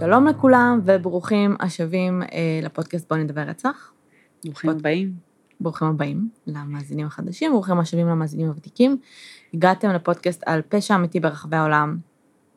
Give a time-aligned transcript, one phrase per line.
[0.00, 3.92] שלום לכולם וברוכים השבים אה, לפודקאסט בוא נדבר רצח.
[4.44, 5.12] ברוכים הבאים.
[5.60, 8.96] ברוכים הבאים למאזינים החדשים, ברוכים השבים למאזינים הוותיקים.
[9.54, 11.96] הגעתם לפודקאסט על פשע אמיתי ברחבי העולם.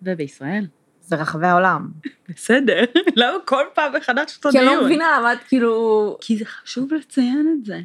[0.01, 0.67] ובישראל.
[1.01, 1.91] זה רחבי העולם.
[2.29, 2.83] בסדר,
[3.15, 4.79] למה כל פעם מחדש אותו כי אני דיון?
[4.79, 6.17] לא מבינה למה את כאילו...
[6.21, 7.79] כי זה חשוב לציין את זה.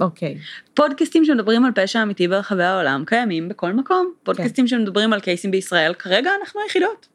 [0.00, 0.38] אוקיי.
[0.74, 4.12] פודקאסטים שמדברים על פשע אמיתי ברחבי העולם קיימים בכל מקום.
[4.22, 7.13] פודקאסטים שמדברים על קייסים בישראל, כרגע אנחנו היחידות.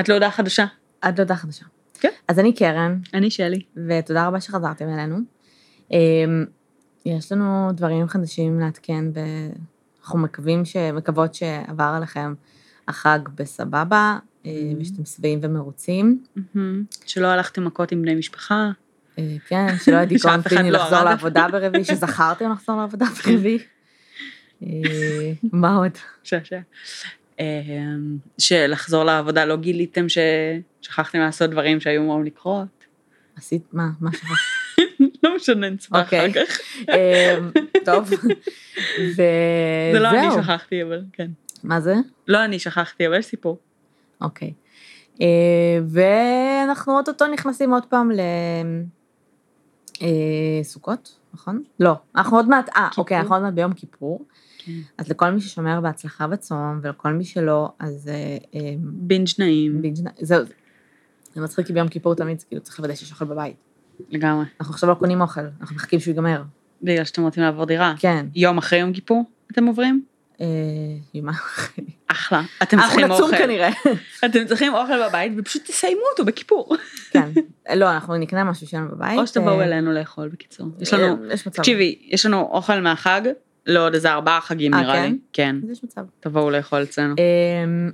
[0.00, 0.64] את לא יודעה חדשה.
[1.08, 1.64] את דודה חדשה.
[2.00, 2.08] כן.
[2.28, 3.62] אז אני קרן, אני שלי.
[3.88, 5.16] ותודה רבה שחזרתם אלינו.
[5.90, 6.44] אמ,
[7.06, 10.76] יש לנו דברים חדשים לעדכן, ואנחנו מקווים ש...
[10.76, 12.34] מקוות שעבר עליכם
[12.88, 14.80] החג בסבבה, אה, Mhm.
[14.80, 16.24] ושאתם שבעים ומרוצים.
[17.06, 18.70] שלא הלכתם מכות עם בני משפחה.
[19.18, 21.02] אה, כן, שלא היה דיכאון פיני לא לחזור.
[21.02, 23.58] לעבודה ברביעי, שזכרתם לחזור לעבודה ברביעי.
[24.62, 24.68] אה,
[25.52, 25.92] מה עוד?
[26.22, 26.58] שעשע.
[27.38, 32.84] אמ, שלחזור לעבודה לא גיליתם ששכחתם לעשות דברים שהיו אמורים לקרות.
[33.36, 34.34] עשית, מה, מה שכחת?
[35.22, 36.18] לא משנה, נצפה אוקיי.
[36.30, 36.60] אחר כך.
[36.88, 37.50] אמ,
[37.84, 38.10] טוב,
[39.16, 39.30] זה
[39.94, 40.42] לא אני.
[40.42, 41.30] שכחתי, אבל כן.
[41.64, 41.94] מה זה?
[42.28, 43.58] לא אני שכחתי, אבל יש סיפור.
[44.20, 44.52] אוקיי.
[45.20, 48.10] אה, ואנחנו אוטוטו נכנסים עוד פעם
[50.00, 51.62] לסוכות, נכון?
[51.80, 52.88] לא, אנחנו עוד מעט, אה.
[52.98, 54.24] אוקיי, אנחנו עוד מעט ביום כיפור.
[54.64, 54.72] כן.
[54.98, 58.14] אז לכל מי ששומר בהצלחה בצום, ולכל מי שלא, אז אה,
[58.60, 60.44] אה, בינג' נעים, בינג' נ- זהו.
[61.34, 63.56] זה מצחיק כי ביום כיפור תמיד כאילו צריך לוודא שיש אוכל בבית.
[64.10, 64.44] לגמרי.
[64.60, 66.42] אנחנו עכשיו לא קונים אוכל, אנחנו מחכים שהוא ייגמר.
[66.82, 67.94] בגלל שאתם רוצים לעבור דירה.
[67.98, 68.26] כן.
[68.34, 70.04] יום אחרי יום כיפור אתם עוברים?
[70.40, 70.46] אה,
[71.14, 71.84] יומיים אחרי.
[72.06, 72.42] אחלה.
[72.62, 73.38] אתם אנחנו צריכים נצום אוכל.
[73.38, 73.68] כנראה.
[74.24, 76.76] אתם צריכים אוכל בבית ופשוט תסיימו אותו בכיפור.
[77.12, 77.28] כן.
[77.74, 79.18] לא, אנחנו נקנה משהו שלנו בבית.
[79.18, 80.66] או שתבואו אה, אלינו לאכול בקיצור.
[80.80, 81.16] יש לנו.
[81.52, 83.20] תקשיבי, יש לנו אוכל מהחג
[83.66, 85.10] לעוד איזה ארבעה חגים אה, נראה כן?
[85.12, 85.18] לי.
[85.32, 85.56] כן.
[85.64, 86.04] אז יש מצב.
[86.20, 87.14] תבואו לאכול אצלנו.
[87.18, 87.90] אמ,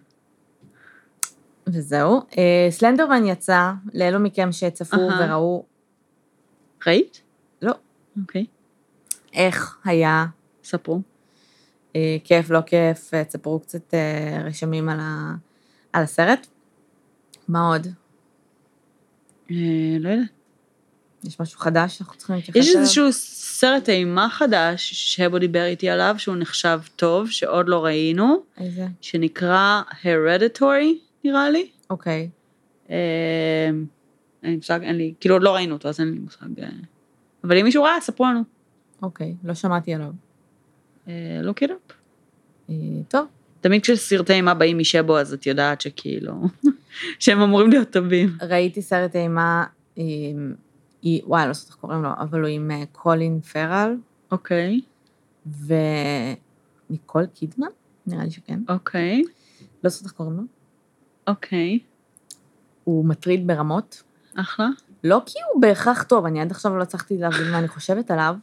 [1.66, 2.20] וזהו.
[2.38, 4.96] אה, סלנדרמן יצא, לאלו מכם שצפו.
[5.20, 5.64] וראו
[6.86, 7.22] ראית?
[7.62, 7.72] לא.
[8.20, 8.46] אוקיי.
[9.32, 10.26] איך היה,
[10.64, 11.00] ספרו.
[11.96, 15.34] אה, כיף, לא כיף, תספרו קצת אה, רשמים על ה-
[15.92, 16.46] על הסרט.
[17.48, 17.86] מה עוד?
[19.50, 19.56] אה,
[20.00, 20.28] לא יודעת.
[21.24, 22.80] יש משהו חדש שאנחנו צריכים להתייחס יש אליו?
[22.80, 28.86] איזשהו סרט אימה חדש שבו דיבר איתי עליו שהוא נחשב טוב שעוד לא ראינו איזה?
[29.00, 30.94] שנקרא Hereditary
[31.24, 31.68] נראה לי.
[31.90, 32.28] אוקיי.
[32.90, 32.96] אה,
[34.42, 36.60] אין לי מושג, אין לי, כאילו עוד לא ראינו אותו אז אין לי מושג.
[36.62, 36.68] אה.
[37.44, 38.42] אבל אם מישהו ראה ספרו לנו.
[39.02, 40.10] אוקיי, לא שמעתי עליו.
[41.42, 41.74] לא כאילו.
[42.70, 42.74] אה,
[43.08, 43.26] טוב,
[43.60, 46.32] תמיד כשסרטי אימה באים משבו אז את יודעת שכאילו
[47.18, 48.36] שהם אמורים להיות טובים.
[48.42, 49.64] ראיתי סרט אימה,
[49.96, 50.54] עם-
[51.02, 53.96] היא- וואי, לא זוכרת איך קוראים לו, אבל הוא עם אה, קולין פרל
[54.32, 54.80] אוקיי,
[56.90, 57.66] וניקול קידמן,
[58.06, 58.60] נראה לי שכן.
[58.68, 59.22] אוקיי,
[59.84, 60.42] לא זוכרת איך קוראים לו.
[61.26, 61.78] אוקיי,
[62.84, 64.02] הוא מטריד ברמות.
[64.36, 64.66] אחלה.
[65.04, 68.34] לא כי הוא בהכרח טוב, אני עד עכשיו לא הצלחתי להבין מה אני חושבת עליו.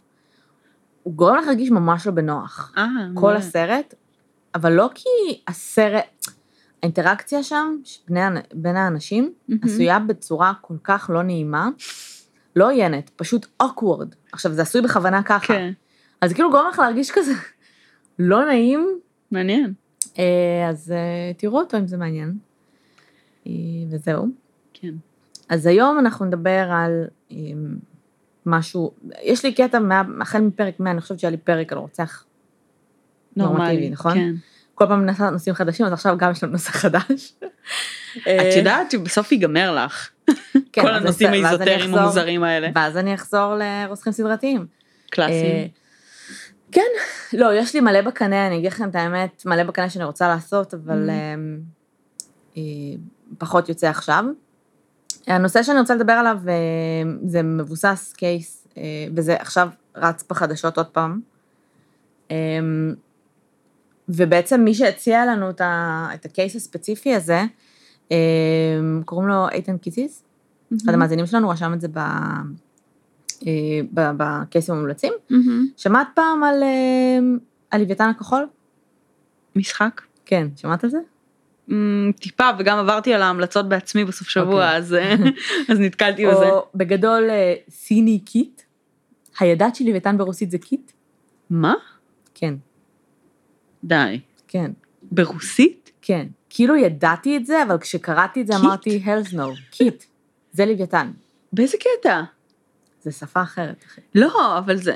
[1.04, 2.74] הוא גורם לך להרגיש ממש לא בנוח.
[2.78, 3.38] אה, כל מעולה.
[3.38, 3.94] הסרט,
[4.56, 5.10] אבל לא כי
[5.48, 6.26] הסרט,
[6.84, 7.76] האינטראקציה שם,
[8.54, 9.62] בין האנשים, מהמם.
[9.64, 11.70] עשויה בצורה כל כך לא נעימה,
[12.58, 14.16] לא עוינת, פשוט awkward.
[14.32, 15.54] עכשיו, זה עשוי בכוונה ככה.
[15.54, 15.72] כן,
[16.22, 17.32] אז כאילו גורם לך להרגיש כזה
[18.20, 19.00] לא נעים,
[19.32, 19.74] מעניין.
[20.20, 22.38] אה, אז אה, תראו אותו אם זה מעניין.
[23.48, 23.52] אה,
[23.90, 24.28] וזהו.
[24.74, 24.94] כן.
[25.50, 27.06] אז היום אנחנו נדבר על
[28.46, 28.92] משהו,
[29.24, 32.26] יש לי קטע, מה, החל מפרק 100, אני חושבת שהיה לי פרק על רוצח
[33.36, 34.14] נורמטיבי, נכון?
[34.14, 34.36] כן.
[34.78, 37.34] כל פעם נעשה נושאים חדשים, אז עכשיו גם יש לנו נושא חדש.
[38.22, 40.10] את יודעת שבסוף ייגמר לך,
[40.74, 42.70] כן, כל הנושאים האיזוטריים המוזרים האלה.
[42.76, 44.62] ואז אני אחזור לרוצחים סדרתיים.
[44.62, 45.68] אה, קלאסיים.
[46.72, 46.82] כן,
[47.34, 50.74] לא, יש לי מלא בקנה, אני אגיד לכם את האמת, מלא בקנה שאני רוצה לעשות,
[50.74, 51.12] אבל Mhm.
[51.12, 51.36] אה,
[52.58, 52.62] אה,
[53.38, 54.26] פחות יוצא עכשיו.
[55.28, 56.54] הנושא שאני רוצה לדבר עליו אה,
[57.26, 58.84] זה מבוסס קייס, אה,
[59.16, 61.20] וזה עכשיו רץ בחדשות עוד פעם.
[64.10, 67.44] ובעצם מי שהציע לנו את, ה, את הקייס הספציפי הזה,
[68.12, 68.18] אה,
[69.06, 70.24] קוראים לו איתן קיציס,
[70.84, 71.98] אחד המאזינים שלנו רשם את זה ב,
[73.48, 75.14] אה, בקייסים המומלצים.
[75.30, 75.68] מהמם.
[75.78, 77.20] שמעת פעם על, אה,
[77.72, 78.48] על לוויתן הכחול?
[79.56, 80.02] משחק?
[80.26, 80.98] כן, שמעת על זה?
[82.20, 84.78] טיפה, וגם עברתי על ההמלצות בעצמי בסוף שבוע, אוקיי.
[84.78, 84.96] אז
[85.72, 86.50] אז נתקלתי בזה.
[86.50, 87.24] או בגדול
[87.70, 88.62] синий кит?
[89.40, 90.92] הידעת שלוויתן ברוסית זה кит?
[91.50, 91.74] מה?
[92.34, 92.54] כן,
[93.84, 94.20] די.
[94.48, 94.72] כן,
[95.12, 95.92] ברוסית?
[96.02, 96.28] כן.
[96.50, 98.64] כאילו ידעתי את זה, אבל כשקראתי את זה кит?
[98.64, 100.04] אמרתי, hell's no, кит.
[100.52, 101.12] זה לוויתן.
[101.54, 102.22] באיזה קטע?
[103.02, 104.02] זה שפה אחרת, אחי.
[104.16, 104.94] לא, אבל זה...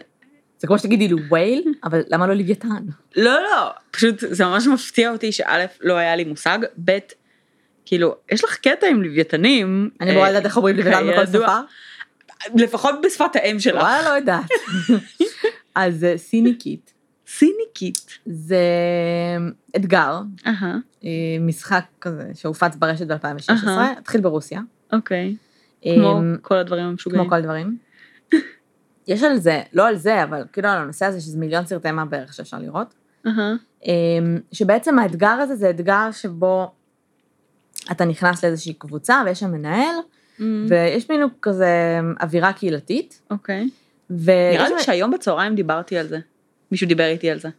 [0.59, 2.83] זה כמו שתגידי לי whale, אבל למה לא לוויתן?
[3.15, 6.97] לא, לא, פשוט זה ממש מפתיע אותי שא', לא היה לי מושג, ב',
[7.85, 9.89] כאילו, יש לך קטע עם לוויתנים.
[10.01, 11.25] אני אמורה לדעת איך אומרים לוויתן בכל.
[11.25, 11.59] שפה?
[12.55, 13.81] לפחות בשפת האם שלך.
[13.81, 14.45] וואלה, לא יודעת.
[15.75, 16.90] אז אה, סיניקית
[17.37, 18.19] סיניקית.
[18.25, 18.65] זה
[19.75, 20.19] אתגר,
[21.03, 23.91] אה, משחק כזה שהופץ ברשת ב-2016, אהה.
[23.91, 24.61] התחיל ברוסיה.
[24.93, 25.35] אוקיי.
[25.83, 27.21] כמו אמ, כל הדברים המשוגעים.
[27.21, 27.77] כמו כל הדברים.
[29.07, 32.05] יש על זה, לא על זה, אבל כאילו על הנושא הזה שזה מיליון סרטי מה
[32.05, 32.93] בערך שאפשר לראות.
[33.85, 36.71] אמ, שבעצם האתגר הזה זה אתגר שבו
[37.91, 39.95] אתה נכנס לאיזושהי קבוצה ויש שם מנהל,
[40.39, 43.21] אמ, ויש מין כזה אווירה קהילתית.
[43.31, 43.69] אוקיי.
[44.09, 46.19] ויש נראה לי שהיום בצהריים דיברתי על זה.
[46.71, 47.49] מישהו דיבר איתי על זה.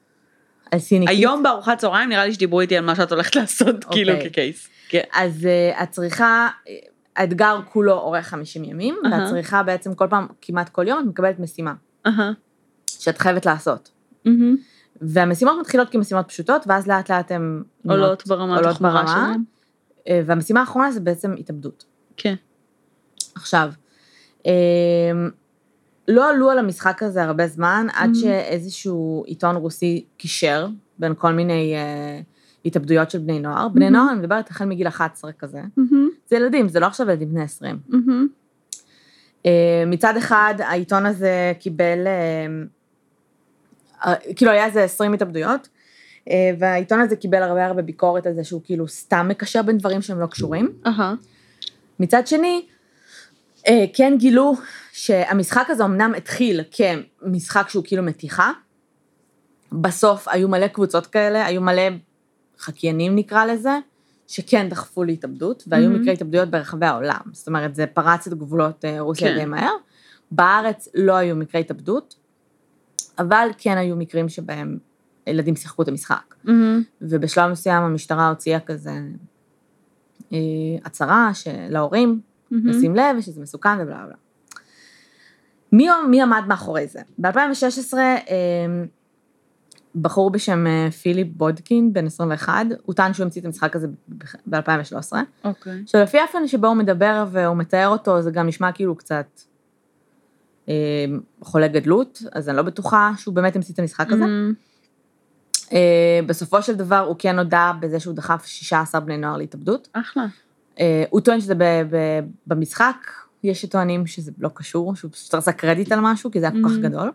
[0.70, 1.16] על סיניקית.
[1.16, 4.30] היום בארוחת צהריים נראה לי שדיברו איתי על מה שאת הולכת לעשות, כאילו אוקיי.
[4.30, 4.68] כקייס.
[4.88, 5.02] כן.
[5.12, 6.74] אז uh, הצריכה, אה,
[7.16, 9.20] האתגר כולו אורך 50 ימים, אהה.
[9.20, 11.74] והצריכה בעצם כל פעם, כמעט כל יום, את מקבלת משימה
[12.06, 12.32] אהה.
[12.86, 13.90] שאת חייבת לעשות.
[14.24, 14.56] מהמם.
[15.00, 19.06] והמשימות מתחילות כמשימות פשוטות, ואז לאט לאט הן עולות ברמת עולות ברמה.
[19.06, 19.42] שלהם.
[20.08, 21.84] אה, והמשימה האחרונה זה בעצם התאבדות.
[22.16, 22.34] כן.
[23.34, 23.72] עכשיו,
[24.46, 24.52] אה,
[26.08, 28.18] לא עלו על המשחק הזה הרבה זמן, עד Mhm.
[28.18, 30.68] שאיזשהו עיתון רוסי קישר
[30.98, 32.20] בין כל מיני אה,
[32.64, 33.68] התאבדויות של בני נוער.
[33.68, 33.90] בני Mhm.
[33.90, 35.60] נוער, אני מדברת החל מגיל 11 כזה.
[35.76, 36.08] מהמם.
[36.30, 37.78] זה ילדים, זה לא עכשיו ילדים בני 20.
[37.88, 38.28] מהמם.
[39.46, 39.50] אה,
[39.86, 42.46] מצד אחד, העיתון הזה קיבל, אה,
[44.06, 45.68] אה, כאילו היה איזה 20 התאבדויות,
[46.30, 50.02] אה, והעיתון הזה קיבל הרבה הרבה ביקורת על זה שהוא כאילו סתם מקשר בין דברים
[50.02, 50.72] שהם לא קשורים.
[50.86, 51.14] אהה.
[52.00, 52.66] מצד שני,
[53.94, 54.54] כן גילו
[54.92, 58.52] שהמשחק הזה אמנם התחיל כמשחק שהוא כאילו מתיחה,
[59.72, 61.82] בסוף היו מלא קבוצות כאלה, היו מלא
[62.58, 63.78] חקיינים נקרא לזה,
[64.28, 66.00] שכן דחפו להתאבדות, והיו מהמם.
[66.00, 67.20] מקרי התאבדויות ברחבי העולם.
[67.32, 69.38] זאת אומרת, זה פרץ את גבולות אה, רוסיה כן.
[69.38, 69.72] די מהר.
[70.30, 72.14] בארץ לא היו מקרי התאבדות,
[73.18, 74.78] אבל כן היו מקרים שבהם
[75.26, 76.34] ילדים שיחקו את המשחק.
[76.44, 76.82] מהמם.
[77.00, 78.92] ובשלב מסוים המשטרה הוציאה כזה
[80.32, 80.38] אה,
[80.84, 81.30] הצהרה
[81.70, 82.20] להורים,
[82.52, 82.68] מהמם.
[82.68, 84.14] לשים לב ושזה מסוכן ובלה בלה.
[85.72, 87.00] מי, מי עמד מאחורי זה?
[87.18, 88.26] ב-2016, אה,
[89.94, 93.86] בחור בשם אה, פיליפ בודקין, בן 21, הוא טען שהוא המציא את המשחק הזה
[94.46, 95.12] ב-2013.
[95.44, 95.80] אוקיי.
[95.82, 99.40] עכשיו, לפי האופן שבו הוא מדבר והוא מתאר אותו, זה גם נשמע כאילו קצת
[100.68, 100.74] אה,
[101.40, 104.16] חולה גדלות, אז אני לא בטוחה שהוא באמת המציא את המשחק הזה.
[104.16, 104.54] מהמם.
[105.72, 109.88] אה, בסופו של דבר הוא כן הודה בזה שהוא דחף 16 בני נוער להתאבדות.
[109.92, 110.26] אחלה.
[110.80, 112.96] אה, הוא טוען שזה ב- ב- במשחק,
[113.42, 116.68] יש שטוענים שזה לא קשור, שהוא פשוט רצה קרדיט על משהו, כי זה היה כל
[116.68, 116.82] כך Mhm.
[116.82, 117.10] גדול.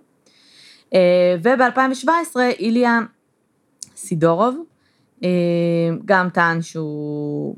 [1.44, 2.08] וב-2017
[2.60, 3.00] איליה
[3.96, 4.64] סידורוב
[5.24, 5.30] אה,
[6.06, 7.56] גם טען שהוא,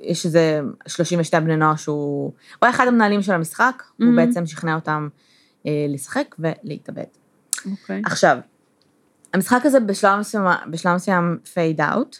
[0.00, 2.32] יש איזה 32 בני נוער שהוא, הוא
[2.62, 4.16] היה אחד המנהלים של המשחק, הוא Mhm.
[4.16, 5.08] בעצם שכנע אותם
[5.66, 7.04] אה, לשחק ולהתאבד.
[7.70, 8.02] אוקיי.
[8.04, 8.38] עכשיו,
[9.34, 12.16] המשחק הזה בשלב מסוים, בשלב מסוים פייד אאוט,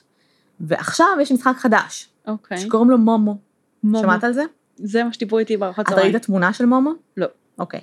[0.61, 2.59] ועכשיו יש משחק חדש, אוקיי.
[2.59, 3.39] שקוראים לו מומו.
[3.83, 4.03] מומו.
[4.03, 4.43] שמעת על זה?
[4.77, 6.13] זה מה שדיברו איתי בארוחת את צהריים.
[6.13, 6.91] ראית תמונה של מומו?
[7.17, 7.27] לא.
[7.59, 7.81] אוקיי.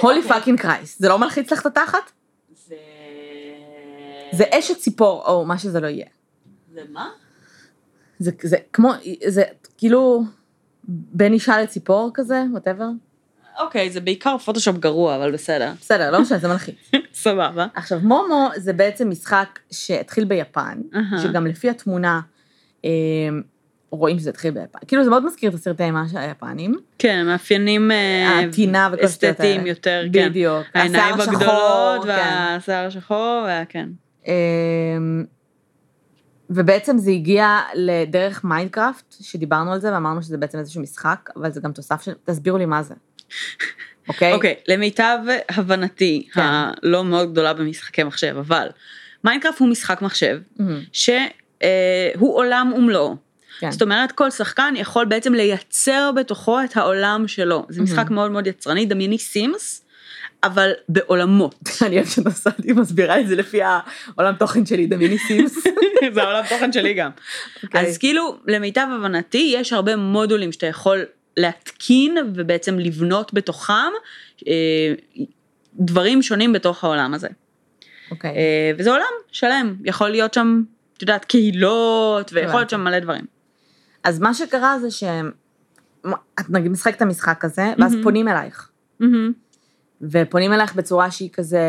[0.00, 2.12] holy fucking Christ, זה לא מלחיץ לך את התחת?
[2.66, 2.74] זה...
[4.32, 6.06] זה אשת ציפור, או מה שזה לא יהיה.
[6.74, 7.10] זה מה?
[8.18, 8.92] זה, זה כמו,
[9.26, 9.42] זה
[9.78, 10.24] כאילו
[10.88, 12.88] בין אישה לציפור כזה, whatever.
[13.58, 15.72] אוקיי, זה בעיקר פוטושופ גרוע, אבל בסדר.
[15.80, 16.74] בסדר, לא משנה, זה מלחיץ.
[17.14, 17.66] סבבה.
[17.74, 20.80] עכשיו, מומו זה בעצם משחק שהתחיל ביפן.
[21.22, 22.20] שגם לפי התמונה
[22.84, 22.90] אה,
[23.90, 24.78] רואים שזה התחיל ביפן.
[24.86, 26.78] כאילו, זה מאוד מזכיר את הסרטי אימה של היפנים.
[26.98, 29.50] כן, מאפיינים אה, הטינה וכל השטויות האלה.
[29.50, 30.28] אסתטיים יותר, כן.
[30.28, 30.62] בדיוק.
[30.74, 32.08] העיניים הגדולות, כן.
[32.08, 33.88] והשיער השחור, והכן.
[34.26, 35.24] אמ,
[36.50, 41.60] ובעצם זה הגיע לדרך מיינקראפט, שדיברנו על זה ואמרנו שזה בעצם איזשהו משחק, אבל זה
[41.60, 42.12] גם תוסף של...
[42.24, 42.94] תסבירו לי מה זה.
[44.08, 44.32] אוקיי?
[44.32, 45.18] אוקיי, למיטב
[45.48, 46.40] הבנתי, כן.
[46.44, 48.66] הלא מאוד גדולה במשחקי מחשב, אבל
[49.24, 53.16] מיינקראפט הוא משחק מחשב, מהמם, שהוא עולם ומלואו.
[53.58, 53.70] כן.
[53.70, 57.66] זאת אומרת, כל שחקן יכול בעצם לייצר בתוכו את העולם שלו.
[57.68, 58.14] זה משחק מהמם.
[58.14, 59.84] מאוד מאוד יצרני, דמייני סימס,
[60.44, 61.68] אבל בעולמות.
[61.86, 65.58] אני אוהבת שנסעתי מסבירה את זה לפי העולם תוכן שלי, דמייני סימס.
[66.14, 67.10] זה העולם תוכן שלי גם.
[67.62, 67.80] אוקיי.
[67.80, 71.04] אז כאילו, למיטב הבנתי, יש הרבה מודולים שאתה יכול
[71.36, 73.92] להתקין ובעצם לבנות בתוכם
[74.48, 74.94] אה,
[75.74, 77.28] דברים שונים בתוך העולם הזה.
[78.10, 78.30] אוקיי.
[78.30, 80.62] אה, וזה עולם שלם, יכול להיות שם,
[80.96, 82.70] את יודעת, קהילות, ויכול להיות הבנתי.
[82.70, 83.24] שם מלא דברים.
[84.04, 88.02] אז מה שקרה זה שאת נגיד משחקת את המשחק הזה, ואז מהמם.
[88.02, 88.70] פונים אלייך.
[89.00, 89.32] מהמם.
[90.02, 91.60] ופונים אלייך בצורה שהיא כזה,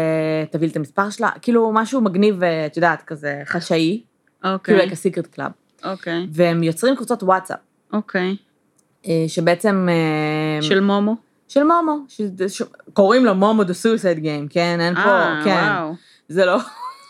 [0.51, 4.01] תביא לי את המספר שלה, כאילו משהו מגניב, אה, את יודעת, כזה חשאי,
[4.41, 5.51] כאילו אוקיי, like a secret club.
[5.83, 7.59] אוקיי, והם יוצרים קבוצות וואטסאפ,
[7.93, 8.29] אוקיי.
[8.29, 8.33] אה,
[9.27, 9.87] שבעצם...
[9.91, 11.15] אה, של מומו?
[11.47, 12.61] של מומו, שזה- ש...
[12.93, 14.77] קוראים לו מומו דה סויסייד גיים, כן?
[14.81, 15.67] אין פה, אה, כן.
[15.69, 15.93] וואו.
[16.29, 16.57] זה לא,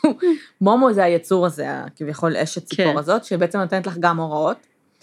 [0.61, 2.97] מומו זה היצור הזה, כביכול אשת ציפור כן.
[2.97, 4.57] הזאת, שבעצם נותנת לך גם הוראות,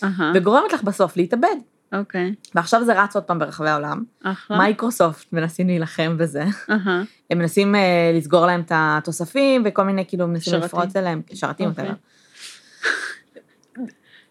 [0.04, 1.56] אהה, וגורמת לך בסוף להתאבד.
[1.94, 4.04] אוקיי, ועכשיו זה רץ עוד פעם ברחבי העולם.
[4.22, 4.58] אחלה.
[4.58, 6.44] מייקרוסופט מנסים להילחם בזה.
[6.70, 10.60] אהה, הם מנסים אה, לסגור להם את התוספים, וכל מיני, כאילו, מנסים.
[10.60, 11.84] לפרוץ אליהם, שרתים אוקיי.
[11.84, 11.94] יותר.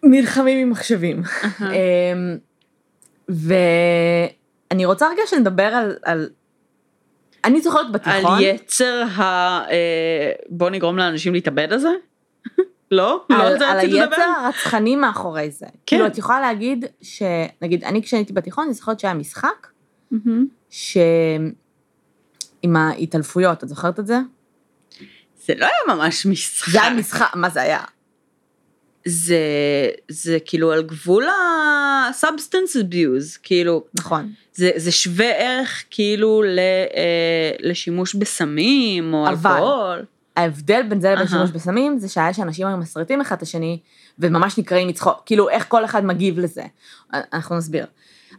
[0.02, 1.22] נלחמים עם מחשבים.
[1.44, 1.70] אהה.
[3.28, 6.28] ואני רוצה רגע שנדבר על, על...
[7.44, 9.22] אני זוכרת על בתיכון, יצר ה...
[9.70, 11.88] אה, בוא נגרום לאנשים להתאבד הזה?
[12.90, 13.24] לא?
[13.30, 14.22] לא על, על זה על היצר?
[14.44, 15.66] הרצחני מאחורי זה.
[15.66, 15.72] כן.
[15.86, 19.66] כאילו, את יכולה להגיד שנגיד, אני כשהייתי בתיכון, אני זוכרת שהיה משחק.
[20.70, 20.98] ש...
[22.62, 24.18] עם ההתעלפויות, את זוכרת את זה?
[25.46, 26.72] זה לא היה ממש משחק.
[26.72, 27.80] זה היה משחק, מה זה היה?
[29.08, 29.38] זה,
[30.08, 34.32] זה כאילו על גבול ה-substance abuse, כאילו, נכון.
[34.54, 36.58] זה, זה שווה ערך כאילו ל,
[36.96, 40.04] אה, לשימוש בסמים או אבל- אלכוהול.
[40.36, 41.28] ההבדל בין זה לבין אהה.
[41.28, 43.78] שימוש בסמים, זה שהיה שאנשים היו מסריטים אחד את השני,
[44.18, 46.62] וממש נקראים מצחוק, כאילו, איך כל אחד מגיב לזה.
[47.32, 47.86] אנחנו נסביר.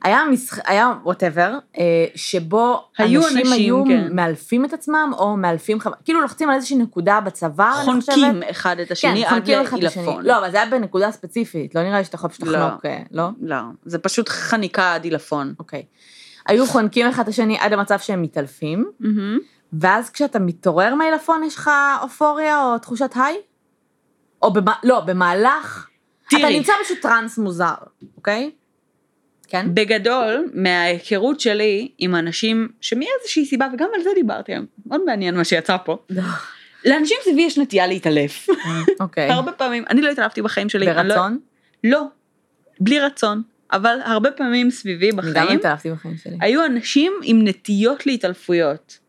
[0.04, 1.58] היה משחק, היה וואטאבר,
[2.16, 4.08] שבו היו אנשים אנשים, היו כן.
[4.16, 8.16] מאלפים את עצמם, או מאלפים, חו- כאילו לוחצים על איזושהי נקודה בצוואר, אני חושבת.
[8.16, 9.48] חונקים אחד את השני כן, עד.
[9.74, 10.25] לעילפון.
[10.25, 12.52] לא, אבל זה היה בנקודה ספציפית, לא נראה לי שאתה יכול פשוט לא.
[12.60, 13.28] לחנוק, אה, לא?
[13.42, 15.54] לא, זה פשוט חניקה עד עילפון.
[15.60, 15.84] אוקיי.
[16.48, 18.92] היו חונקים אחד את השני עד המצב שהם מתעלפים.
[19.80, 21.72] ואז כשאתה מתעורר מעילפון יש לך
[22.02, 23.38] אופוריה או תחושת היי?
[24.42, 24.66] או במ...
[24.84, 25.88] לא, במהלך...
[26.28, 26.58] אתה תראי.
[26.58, 27.74] נמצא פשוט טראנס מוזר,
[28.18, 28.52] אוקיי?
[29.46, 29.66] כן?
[29.74, 35.44] בגדול, מההיכרות שלי עם אנשים שמאיזושהי סיבה, וגם על זה דיברתי היום, מאוד מעניין מה
[35.44, 35.98] שיצא פה,
[36.86, 38.48] לאנשים סביבי יש נטייה להתעלף.
[39.00, 39.30] אוקיי.
[39.32, 40.86] הרבה פעמים, אני לא התעלפתי בחיים שלי.
[40.86, 41.40] לא- ברצון?
[41.84, 42.04] לא,
[42.80, 46.38] בלי רצון, אבל הרבה פעמים סביבי אני גם בחיים, התעלפתי בחיים שלי.
[46.42, 49.00] היו אנשים עם נטיות להתעלפויות.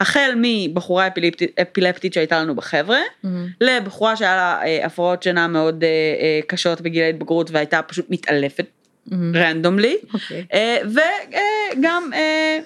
[0.00, 3.48] החל מבחורה אפילפטית, אפילפטית שהייתה לנו בחבר'ה, מהמם.
[3.60, 8.66] לבחורה שהיה לה אה, הפרעות שינה מאוד אה, אה, קשות בגיל ההתבגרות והייתה פשוט מתעלפת.
[9.34, 10.46] רנדומלי, אוקיי.
[11.76, 12.58] וגם אה,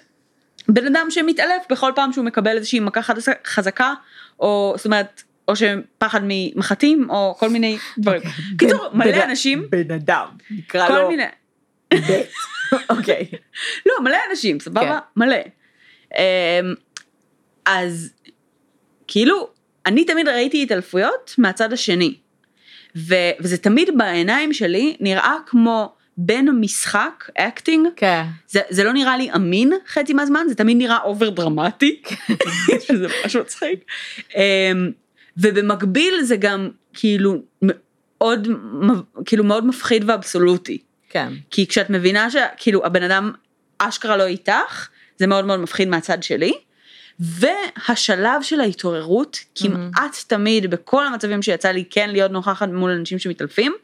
[0.69, 3.01] בן אדם שמתעלף בכל פעם שהוא מקבל איזושהי מכה
[3.47, 3.95] חזקה,
[4.41, 8.21] או זאת אומרת, או שפחד ממחטים, או כל מיני דברים.
[8.59, 11.23] קיצור, בן- מלא בן- אנשים, בן אדם, נקרא כל לו מיני,
[11.95, 12.27] בית.
[12.99, 13.25] אוקיי.
[13.87, 14.81] לא, מלא אנשים, סבבה?
[15.15, 15.21] כן.
[15.21, 15.37] מלא.
[16.15, 16.21] אמ,
[17.67, 18.13] אז
[19.07, 19.49] כאילו,
[19.87, 22.15] אני תמיד ראיתי התעלפויות מהצד השני.
[22.97, 28.23] ו- וזה תמיד בעיניים שלי נראה כמו בין משחק, acting, כן.
[28.49, 32.03] זה, זה לא נראה לי אמין חצי מהזמן, זה תמיד נראה over דרמטי,
[32.87, 33.85] שזה ממש מצחיק.
[34.37, 34.91] אמ,
[35.37, 38.49] ובמקביל זה גם כאילו מאוד,
[39.25, 40.79] כאילו מאוד מפחיד ואבסולוטי.
[41.11, 41.33] כן.
[41.51, 43.33] כי כשאת מבינה שכאילו הבן אדם
[43.79, 46.53] אשכרה לא איתך, זה מאוד מאוד מפחיד מהצד שלי.
[47.21, 53.75] והשלב של ההתעוררות, כמעט תמיד בכל המצבים שיצא לי כן להיות נוכחת מול אנשים שמתעלפים,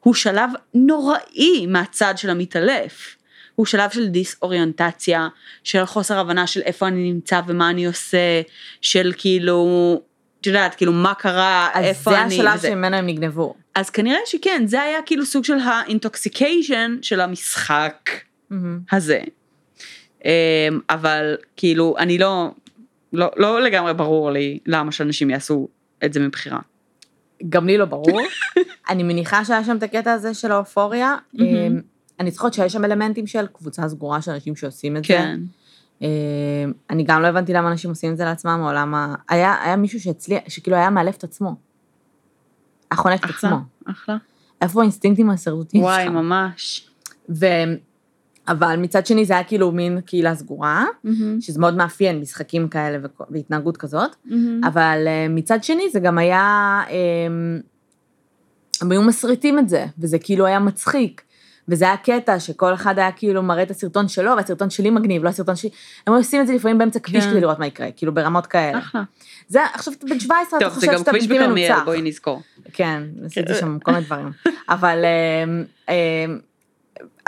[0.00, 3.16] הוא שלב נוראי מהצד של המתעלף.
[3.54, 5.28] הוא שלב של דיסאוריינטציה,
[5.64, 8.40] של חוסר הבנה של איפה אני נמצא ומה אני עושה,
[8.80, 10.00] של כאילו,
[10.40, 12.68] את יודעת, כאילו מה קרה, אז איפה זה אני, השלב וזה.
[12.68, 13.54] שממנו הם נגנבו.
[13.74, 18.10] אז כנראה שכן, זה היה כאילו סוג של ה intoxication של המשחק
[18.50, 18.78] מהמם.
[18.92, 19.20] הזה.
[20.24, 20.30] אמ,
[20.90, 22.50] אבל כאילו, אני לא,
[23.12, 25.68] לא, לא לגמרי ברור לי למה שאנשים יעשו
[26.04, 26.58] את זה מבחירה.
[27.48, 28.20] גם לי לא ברור.
[28.90, 31.16] אני מניחה שהיה שם את הקטע הזה של האופוריה.
[31.40, 31.80] אמ,
[32.20, 35.08] אני זוכרת שיש שם אלמנטים של קבוצה סגורה של אנשים שעושים את זה.
[35.08, 35.40] כן.
[36.02, 36.08] אמ,
[36.90, 39.14] אני גם לא הבנתי למה אנשים עושים את זה לעצמם, או למה...
[39.28, 41.54] היה, היה מישהו שהצליח, שכאילו היה מאלף את עצמו.
[42.90, 43.60] היה חונק את אחלה, עצמו.
[43.84, 44.16] אחלה.
[44.62, 45.92] איפה האינסטינקטים ההישרדותיים שלך?
[45.92, 46.90] וואי, ממש.
[48.48, 52.98] אבל מצד שני זה היה כאילו מין קהילה סגורה, מהמם, שזה מאוד מאפיין משחקים כאלה
[53.30, 54.64] והתנהגות כזאת, מהמם.
[54.64, 57.60] אבל אה, מצד שני זה גם היה, אמ,
[58.82, 61.22] הם היו מסריטים את זה, וזה כאילו היה מצחיק.
[61.68, 65.28] וזה היה קטע שכל אחד היה כאילו מראה את הסרטון שלו, והסרטון שלי מגניב, לא
[65.28, 65.70] הסרטון שלי.
[66.06, 67.30] הם היו עושים את זה לפעמים באמצע כביש כן.
[67.30, 68.78] כדי לראות מה יקרה, כאילו ברמות כאלה.
[68.78, 69.02] אחלה.
[69.48, 71.84] זה, עכשיו אתה בן 17, אתה טוב, זה חושב גם שאתה כביש בלתי בכרמיאל, מנוצח.
[71.84, 72.42] בואי נזכור.
[72.72, 74.30] כן, עשיתי שם כל מיני דברים.
[74.68, 75.04] אבל
[75.44, 76.38] אמ, אמ,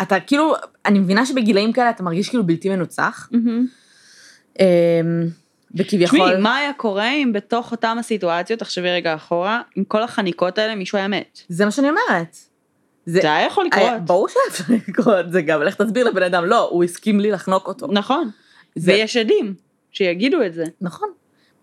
[0.03, 0.55] אתה כאילו,
[0.87, 3.29] אני מבינה שבגילאים כאלה אתה מרגיש כאילו בלתי מנוצח.
[4.61, 4.65] אמ,
[5.75, 6.19] וכביכול...
[6.19, 10.75] תשמעי, מה היה קורה אם בתוך אותם הסיטואציות, תחשבי רגע אחורה, עם כל החניקות האלה
[10.75, 11.39] מישהו היה מת?
[11.49, 12.37] זה מה שאני אומרת.
[13.07, 14.05] זה, זה היה יכול היה- לקרות.
[14.07, 17.69] ברור שהיה אפשר לקרות זה גם, לך תסביר לבן אדם, לא, הוא הסכים לי לחנוק
[17.69, 17.87] אותו.
[17.93, 18.31] נכון.
[18.75, 19.55] זה- ויש עדים
[19.93, 20.65] שיגידו את זה.
[20.81, 21.09] נכון.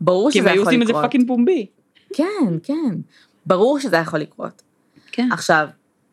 [0.01, 1.05] ברור כי שזה הם היו יכול עושים את זה לקרות.
[1.05, 1.65] fucking פומבי.
[2.13, 2.23] כן,
[2.63, 2.95] כן.
[3.45, 4.61] ברור שזה יכול לקרות.
[5.11, 5.29] כן.
[5.31, 5.67] עכשיו,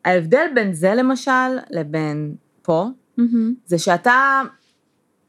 [0.05, 1.31] ההבדל בין זה למשל,
[1.69, 2.87] לבין פה,
[3.65, 4.41] זה שאתה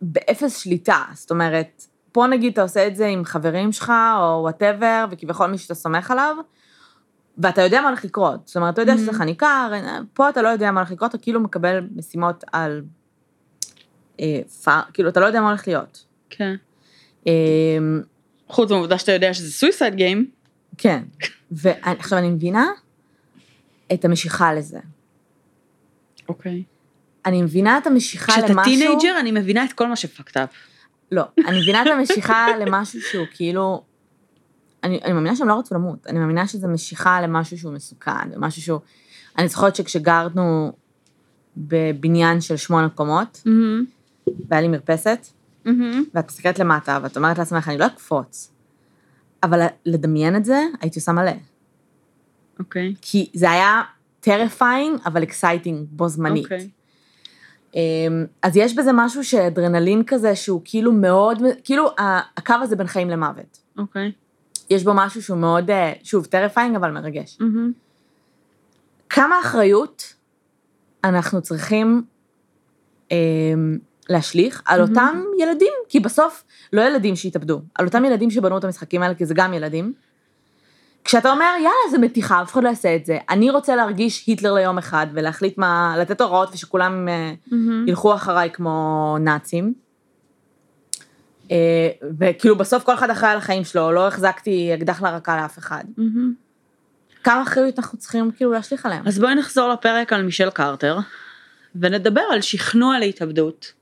[0.02, 5.04] באפס שליטה, זאת אומרת, פה נגיד אתה עושה את זה עם חברים שלך, או whatever,
[5.10, 6.36] וכביכול מי שאתה סומך עליו,
[7.38, 8.40] ואתה יודע מה הולך לקרות.
[8.46, 9.14] זאת אומרת, אתה יודע שזה Mhm.
[9.14, 9.68] חניקה,
[10.14, 12.82] פה אתה לא יודע מה הולך לקרות, אתה כאילו מקבל משימות על...
[14.20, 16.04] אה, פאר, כאילו, אתה לא יודע מה הולך להיות.
[16.30, 16.54] כן.
[17.26, 17.32] אה,
[18.48, 20.30] חוץ מהעובדה שאתה יודע שזה suicide game.
[20.78, 21.02] כן.
[21.50, 22.66] ועכשיו אני מבינה
[23.94, 24.78] את המשיכה לזה.
[26.28, 26.62] אוקיי.
[27.26, 29.00] אני מבינה את המשיכה כשאתה למשהו...
[29.00, 30.50] teenager אני מבינה את כל מה ש fucked up.
[31.12, 33.82] לא, אני מבינה את המשיכה למשהו שהוא כאילו...
[34.84, 38.62] אני, אני מאמינה שהם לא רצו למות, אני מאמינה שזו משיכה למשהו שהוא מסוכן, משהו
[38.62, 38.80] שהוא...
[39.38, 40.72] אני זוכרת שכשגרנו
[41.56, 43.42] בבניין של שמונה קומות,
[44.48, 45.26] והיה לי מרפסת,
[46.14, 48.52] ואת מסתכלת למטה, ואת אומרת לעצמך, אני לא אקפוץ.
[49.42, 51.32] אבל לדמיין את זה, הייתי עושה מלא.
[52.58, 52.94] אוקיי.
[53.00, 53.82] כי זה היה
[54.20, 56.44] terrifying, אבל exciting בו זמנית.
[56.44, 56.68] אוקיי.
[57.74, 61.90] אמ, אז יש בזה משהו שאדרנלין כזה, שהוא כאילו מאוד, כאילו
[62.36, 63.58] הקו הזה בין חיים למוות.
[63.78, 64.12] אוקיי.
[64.70, 67.38] יש בו משהו שהוא מאוד, אה, שוב, terrifying, אבל מרגש.
[69.08, 70.14] כמה אחריות
[71.04, 72.02] אנחנו צריכים
[73.10, 74.90] אמ, להשליך על Mhm.
[74.90, 79.26] אותם ילדים, כי בסוף, לא ילדים שהתאבדו, על אותם ילדים שבנו את המשחקים האלה, כי
[79.26, 79.92] זה גם ילדים.
[81.04, 83.18] כשאתה אומר, יאללה, זה מתיחה, אף אחד לא יעשה את זה.
[83.30, 87.34] אני רוצה להרגיש היטלר ליום אחד, ולהחליט מה, לתת הוראות ושכולם אה,
[87.86, 89.74] ילכו אחריי כמו נאצים.
[91.50, 95.84] אה, וכאילו בסוף כל אחד אחראי על החיים שלו, לא החזקתי אקדח לרקה לאף אחד.
[97.24, 99.02] כמה אחריות אנחנו צריכים כאילו להשליך עליהם.
[99.06, 100.98] אז בואי נחזור לפרק על מישל קרטר,
[101.76, 103.72] ונדבר על שכנוע להתאבדות.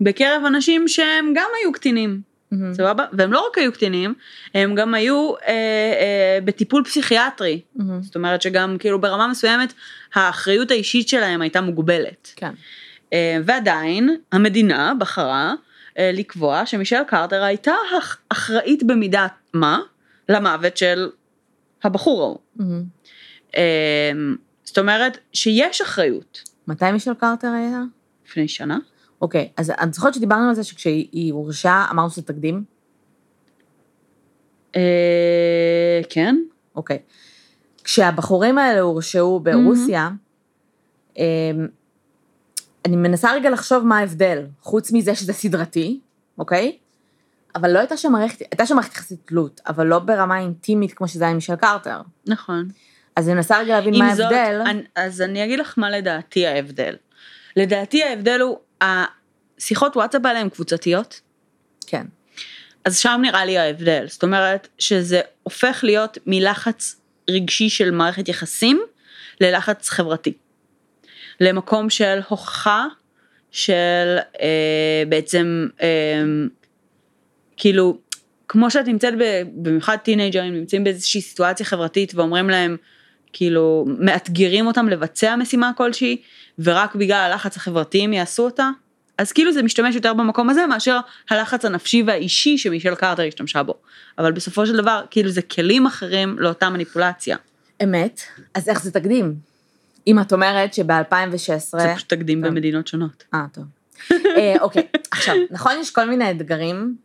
[0.00, 2.20] בקרב אנשים שהם גם היו קטינים,
[2.52, 2.74] מהמם.
[2.74, 3.04] סבבה?
[3.12, 4.14] והם לא רק היו קטינים,
[4.54, 7.60] הם גם היו אה, אה, בטיפול פסיכיאטרי.
[7.76, 8.02] מהמם.
[8.02, 9.72] זאת אומרת שגם כאילו ברמה מסוימת
[10.14, 12.32] האחריות האישית שלהם הייתה מוגבלת.
[12.36, 12.52] כן.
[13.12, 15.54] אה, ועדיין המדינה בחרה
[15.98, 19.80] אה, לקבוע שמישל קרטר הייתה אח- אחראית במידת מה
[20.28, 21.08] למוות של
[21.84, 22.38] הבחור ההוא.
[22.56, 22.82] מהמם.
[23.56, 24.12] אה,
[24.64, 26.42] זאת אומרת שיש אחריות.
[26.68, 27.80] מתי מישל קרטר היה?
[28.26, 28.78] לפני שנה?
[29.22, 32.64] אוקיי, אז את זוכרת שדיברנו על זה שכשהיא היא הורשעה, אמרנו שזה תקדים?
[34.76, 36.36] אה, כן.
[36.76, 36.98] אוקיי.
[37.84, 40.10] כשהבחורים האלה הורשעו ברוסיה,
[41.16, 41.22] אמ,
[42.84, 46.00] אני מנסה רגע לחשוב מה ההבדל, חוץ מזה שזה סדרתי,
[46.38, 46.78] אוקיי?
[47.54, 51.08] אבל לא הייתה שם מערכת, הייתה שם מערכת יחסית תלות, אבל לא ברמה אינטימית כמו
[51.08, 52.00] שזה היה עם מישל קרטר.
[52.26, 52.68] נכון.
[53.16, 54.62] אז אני מנסה רגע להבין מה ההבדל.
[54.94, 56.96] אז אני אגיד לך מה לדעתי ההבדל.
[57.56, 61.20] לדעתי ההבדל הוא, השיחות וואטסאפ האלה הן קבוצתיות,
[61.86, 62.06] כן.
[62.84, 64.04] אז שם נראה לי ההבדל.
[64.08, 68.82] זאת אומרת שזה הופך להיות מלחץ רגשי של מערכת יחסים
[69.40, 70.32] ללחץ חברתי.
[71.40, 72.86] למקום של הוכחה
[73.50, 76.22] של אה, בעצם אה,
[77.56, 77.98] כאילו
[78.48, 79.14] כמו שאת נמצאת
[79.54, 82.76] במיוחד טינג'רים נמצאים באיזושהי סיטואציה חברתית ואומרים להם
[83.32, 86.16] כאילו מאתגרים אותם לבצע משימה כלשהי
[86.58, 88.70] ורק בגלל הלחץ החברתי הם יעשו אותה
[89.18, 90.98] אז כאילו זה משתמש יותר במקום הזה מאשר
[91.30, 93.74] הלחץ הנפשי והאישי שמישל קרטר השתמשה בו
[94.18, 97.36] אבל בסופו של דבר כאילו זה כלים אחרים לאותה מניפולציה
[97.82, 98.20] אמת,
[98.54, 99.34] אז איך זה תקדים?
[100.06, 101.78] אם את אומרת שב-2016...
[101.78, 102.50] זה פשוט תקדים טוב.
[102.50, 103.24] במדינות שונות.
[103.34, 103.64] אה, טוב.
[104.36, 106.96] אה, אוקיי, עכשיו, נכון, יש כל מיני אתגרים,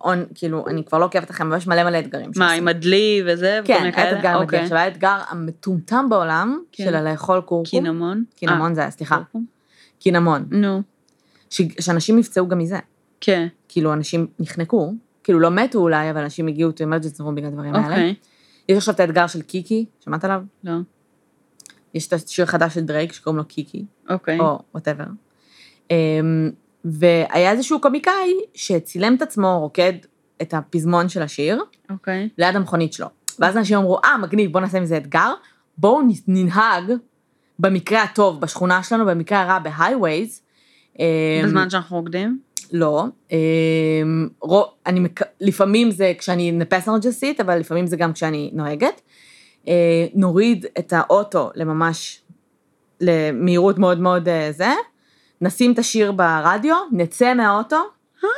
[0.00, 2.30] או, כאילו, אני כבר לא עוקבת לכם, אבל יש מלא מלא אתגרים.
[2.36, 2.52] מה.
[2.52, 4.16] עם הדלי וזה כן, היה את?
[4.18, 4.42] אתגר.
[4.42, 4.60] אוקיי.
[4.60, 6.84] עכשיו, היה האתגר המטומטם בעולם, כן.
[6.84, 7.64] של הלאכול קורקום.
[7.64, 8.24] קינמון.
[8.36, 9.18] קינמון אה, זה היה, סליחה.
[9.98, 10.46] קינמון.
[10.50, 10.82] נו.
[11.50, 12.78] שאנשים נפצעו גם מזה.
[13.20, 13.46] כן.
[13.68, 17.74] כאילו, אנשים נחנקו, כאילו, לא מתו אולי, אבל אנשים הגיעו to emergency room בגלל הדברים
[17.74, 17.88] האלה.
[17.88, 18.14] אוקיי.
[18.68, 20.42] יש עכשיו את האתגר של קיקי, שמעת עליו?
[20.64, 20.72] לא.
[21.94, 23.84] יש את השיר חדש של דרייק שקוראים לו קיקי.
[24.10, 24.40] אוקיי.
[24.40, 25.04] או whatever.
[26.84, 29.92] והיה איזשהו קומיקאי שצילם את עצמו רוקד
[30.42, 32.28] את הפזמון של השיר אוקיי.
[32.38, 33.06] ליד המכונית שלו.
[33.38, 35.34] ואז אנשים אמרו, אה, מגניב, בוא נעשה מזה אתגר,
[35.78, 36.92] בואו ננהג
[37.58, 40.42] במקרה הטוב בשכונה שלנו, במקרה הרע ב highways.
[41.44, 42.38] בזמן שאנחנו רוקדים?
[42.72, 43.04] לא.
[43.30, 44.28] אמ,
[44.86, 49.00] אני, מק- לפעמים זה כשאני ב passenger seat, אבל לפעמים זה גם כשאני נוהגת.
[49.68, 52.22] אה, נוריד את האוטו לממש,
[53.00, 54.70] למהירות מאוד מאוד אה, זה,
[55.42, 57.76] נשים את השיר ברדיו, נצא מהאוטו,
[58.24, 58.28] אה,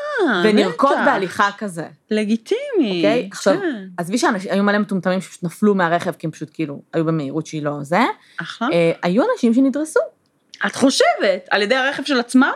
[0.44, 0.96] ונרקוד.
[1.04, 2.58] בהליכה כזה, לגיטימי.
[2.96, 3.28] אוקיי?
[3.32, 3.86] עכשיו, כן.
[3.98, 7.78] עזבי שהיו מלא מטומטמים שפשוט נפלו מהרכב, כי הם פשוט כאילו, היו במהירות שהיא לא
[7.82, 8.00] זה,
[8.40, 8.68] אחלה.
[8.72, 10.00] אה, היו אנשים שנדרסו.
[10.66, 11.48] את חושבת?
[11.50, 12.52] על ידי הרכב של עצמם?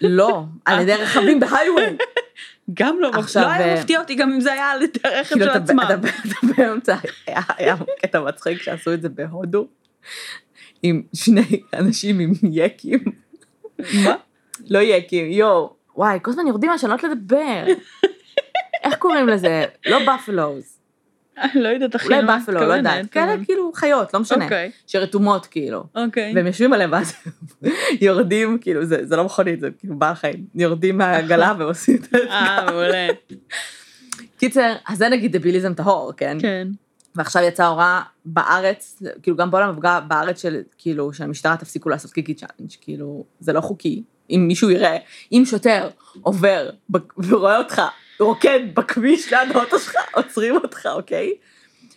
[0.00, 1.82] לא, על ידי רכבים בהייווי.
[2.74, 3.10] גם לא.
[3.14, 5.50] עכשיו, לא היה אה, מפתיע אותי גם אם זה היה על ידי הרכב כאילו, של
[5.62, 5.80] עצמם.
[5.80, 6.96] אתה- אתה באמצע,
[7.58, 9.68] היה קטע מצחיק שעשו את זה בהודו,
[10.82, 13.04] עם שני אנשים עם יקים,
[14.04, 14.14] מה?
[14.70, 17.64] לא יקים, יואו, וואי, כל הזמן יורדים לא יודעת לדבר.
[18.84, 19.64] איך קוראים לזה?
[19.86, 20.78] לא בפלוז.
[21.54, 23.04] לא יודעת הכי אולי בפלו, לא יודעת.
[23.04, 24.44] מתכוונת, כאלה כאילו חיות, לא משנה.
[24.44, 24.70] אוקיי.
[24.86, 25.84] שרתומות כאילו.
[25.94, 26.32] אוקיי.
[26.34, 27.12] והם יושבים עליהם ואז
[28.00, 30.46] יורדים, כאילו, זה, זה לא מכונית, זה כאילו בעל חיים.
[30.54, 32.18] יורדים מהעגלה ועושים את זה.
[32.30, 33.06] אה, מעולה.
[34.38, 36.36] קיצר, אז זה נגיד דביליזם טהור, כן?
[36.40, 36.68] כן.
[37.18, 42.34] ועכשיו יצאה הוראה בארץ, כאילו גם בעולם אבל בארץ של, כאילו, שהמשטרה תפסיקו לעשות קיקי
[42.34, 44.02] challenge, כאילו, זה לא חוקי.
[44.30, 44.96] אם מישהו יראה,
[45.32, 45.88] אם שוטר
[46.22, 46.70] עובר
[47.18, 47.82] ורואה אותך
[48.20, 51.32] רוקד בכביש ליד האוטו שלך, עוצרים אותך, אוקיי?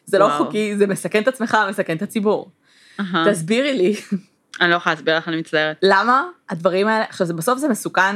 [0.05, 0.45] זה לא וואו.
[0.45, 2.51] חוקי, זה מסכן את עצמך, מסכן את הציבור.
[2.99, 3.31] אהה.
[3.31, 3.95] תסבירי לי,
[4.61, 5.77] אני לא יכולה להסביר לך, אני מצטערת.
[5.81, 8.15] למה הדברים האלה, עכשיו זה בסוף זה מסוכן,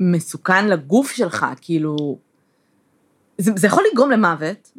[0.00, 2.18] מסוכן לגוף שלך, כאילו,
[3.38, 4.72] זה, זה יכול לגרום למוות.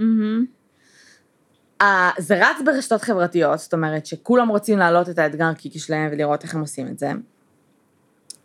[1.82, 6.44] אה, זה רץ ברשתות חברתיות, זאת אומרת שכולם רוצים להעלות את האתגר קיקי שלהם ולראות
[6.44, 7.12] איך הם עושים את זה.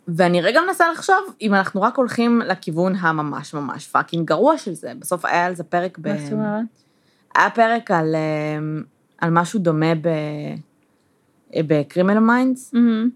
[0.07, 4.91] ואני רגע מנסה לחשוב אם אנחנו רק הולכים לכיוון הממש ממש fucking גרוע של זה.
[4.99, 6.07] בסוף היה על זה פרק ב...
[6.07, 6.65] מה זאת אומרת?
[7.35, 8.81] היה פרק על, אה,
[9.17, 10.09] על משהו דומה ב...
[11.57, 13.09] ב Criminal Minds, Mhm.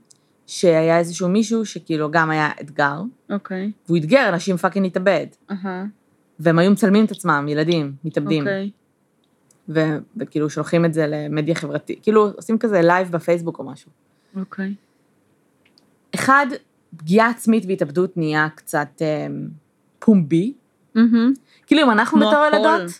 [0.47, 3.71] שהיה איזשהו מישהו שכאילו גם היה אתגר, אוקיי.
[3.85, 5.85] והוא אתגר אנשים fucking להתאבד, אהה.
[6.39, 8.41] והם היו מצלמים את עצמם, ילדים, מתאבדים.
[8.41, 8.71] אוקיי.
[9.69, 13.91] ו- וכאילו שולחים את זה למדיה חברתית, כאילו עושים כזה live בפייסבוק או משהו.
[14.35, 14.73] אוקיי.
[16.15, 16.45] אחד,
[16.97, 19.27] פגיעה עצמית והתאבדות נהיה קצת אה,
[19.99, 20.53] פומבי.
[20.95, 21.33] Mhm.
[21.65, 22.45] כאילו אם אנחנו בתור.
[22.53, 22.91] ילדות,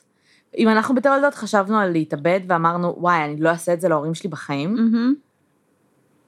[0.58, 4.14] אם אנחנו בתור ילדות חשבנו על להתאבד ואמרנו, וואי, אני לא אעשה את זה להורים
[4.14, 5.14] שלי בחיים, Mhm.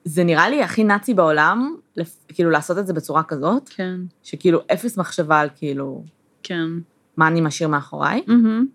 [0.04, 1.76] זה נראה לי הכי נאצי בעולם,
[2.28, 4.00] כאילו לעשות את זה בצורה כזאת, כן.
[4.22, 6.04] שכאילו אפס מחשבה על כאילו,
[6.42, 6.68] כן.
[7.16, 8.22] מה אני משאיר מאחוריי.
[8.26, 8.66] מהמם.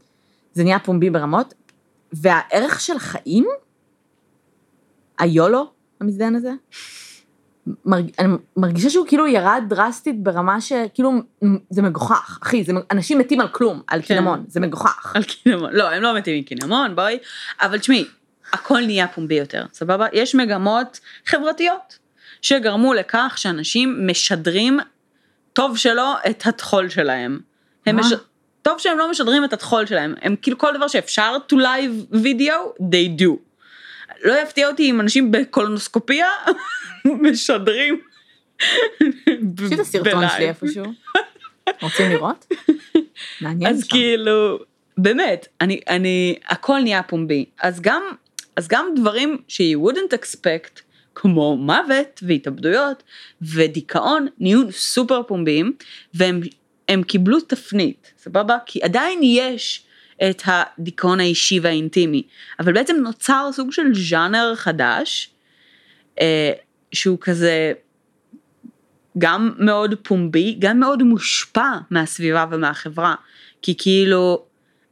[0.54, 1.54] זה נהיה פומבי ברמות,
[2.14, 3.46] והערך של חיים,
[5.20, 6.52] היולו, המזדיין הזה,
[7.86, 8.12] מרג...
[8.20, 11.12] אני מרגישה שהוא כאילו ירד דרסטית ברמה שכאילו
[11.70, 12.74] זה מגוחך, אחי, זה...
[12.92, 14.08] אנשים מתים על כלום, על כן.
[14.08, 15.16] קינמון, זה מגוחך.
[15.16, 15.74] על קינמון.
[15.74, 17.18] לא, הם לא מתים מקינמון, בואי.
[17.62, 18.06] אבל תשמעי,
[18.54, 20.06] הכל נהיה פומבי יותר, סבבה?
[20.14, 22.00] יש מגמות חברתיות
[22.42, 24.80] שגרמו לכך שאנשים משדרים,
[25.54, 27.40] טוב שלא, את הטחול שלהם.
[27.86, 28.02] הם מה?
[28.02, 28.14] מש...
[28.62, 32.82] טוב שהם לא משדרים את הטחול שלהם, הם כאילו כל דבר שאפשר to live video,
[32.82, 33.30] they do.
[34.24, 36.28] לא יפתיע אותי אם אנשים בקולונוסקופיה
[37.06, 38.02] משדרים.
[39.00, 39.10] יש
[39.70, 40.30] לי את הסרטון.
[40.30, 40.86] שלי איפשהו.
[41.82, 42.46] רוצים לראות?
[43.42, 43.90] מעניין אז שם.
[43.90, 44.60] כאילו,
[44.98, 47.46] באמת, אני, אני, הכל נהיה פומבי.
[47.62, 48.04] אז גם,
[48.56, 50.82] אז גם דברים ש-you wouldn't expect,
[51.16, 53.04] כמו מוות והתאבדויות
[53.42, 55.74] ודיכאון, נהיו סופר פומביים,
[56.14, 56.42] והם
[56.92, 58.58] הם קיבלו תפנית, סבבה?
[58.66, 59.86] כי עדיין יש
[60.30, 62.24] את הדיכאון האישי והאינטימי,
[62.60, 65.30] אבל בעצם נוצר סוג של ז'אנר חדש,
[66.22, 66.52] אה,
[66.92, 67.74] שהוא כזה
[69.18, 73.16] גם מאוד פומבי, גם מאוד מושפע מהסביבה ומהחברה.
[73.62, 74.46] כי כאילו,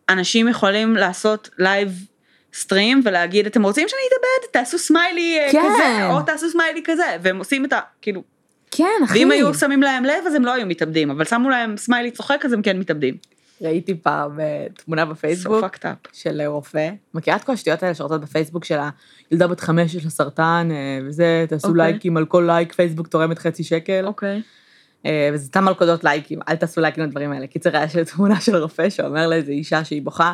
[0.09, 2.05] אנשים יכולים לעשות live
[2.53, 4.51] stream ולהגיד, אתם רוצים שאני אתאבד?
[4.53, 5.61] תעשו סמיילי אה, כן.
[5.73, 7.79] כזה, או תעשו סמיילי כזה, והם עושים את ה...
[8.01, 8.23] כאילו,
[8.71, 9.19] כן, אחי.
[9.19, 12.41] ואם היו שמים להם לב אז הם לא היו מתאבדים, אבל שמו להם סמיילי צוחק
[12.45, 13.17] אז הם כן מתאבדים.
[13.61, 15.65] ראיתי פעם אה, תמונה בפייסבוק.
[16.13, 16.89] של רופא.
[17.13, 18.79] מכירה את כל השטויות האלה שרצות בפייסבוק של
[19.31, 21.81] הילדה בת חמש יש לה סרטן, אה, וזה, תעשו אוקיי.
[21.81, 24.05] לייקים על כל לייק, פייסבוק תורמת חצי שקל.
[24.05, 24.41] אוקיי.
[25.05, 27.47] אה, וזה סתם מלכודות לייקים, אל תעשו לייקים לדברים האלה.
[27.47, 30.33] קיצר, היה של תמונה של רופא שאומר לאיזה אישה שהיא בוכה,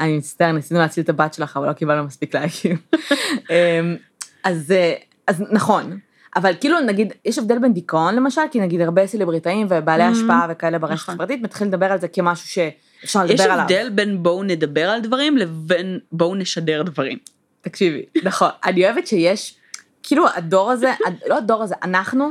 [0.00, 2.76] אני מצטער, ניסינו להציל את הבת שלך, אבל לא קיבלנו מספיק לייקים.
[3.50, 3.96] אמ,
[4.44, 4.94] אז, אה,
[5.26, 5.98] אז נכון,
[6.36, 10.12] אבל כאילו נגיד, יש הבדל בין דיכאון למשל, כי נגיד הרבה סלבריטאים ובעלי Mhm.
[10.12, 11.12] השפעה וכאלה ברשת נכון.
[11.14, 13.58] החברתית, מתחילים לדבר על זה כמשהו שאפשר לדבר יש עליו.
[13.60, 17.18] הבדל בין בואו נדבר על דברים לבין בואו נשדר דברים.
[17.60, 19.54] תקשיבי, נכון, אני אוהבת שיש,
[20.02, 20.92] כאילו הדור הזה,
[21.30, 22.30] לא הדור הזה, אנחנו,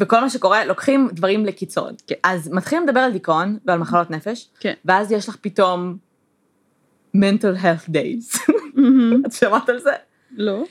[0.00, 1.94] וכל מה שקורה, לוקחים דברים לקיצון.
[2.06, 2.14] כן.
[2.24, 4.74] אז מתחילים לדבר על דיכאון ועל מחלות נפש, כן.
[4.84, 5.96] ואז יש לך פתאום
[7.16, 8.50] mental health days.
[9.26, 9.90] את שמעת על זה?
[10.36, 10.64] לא.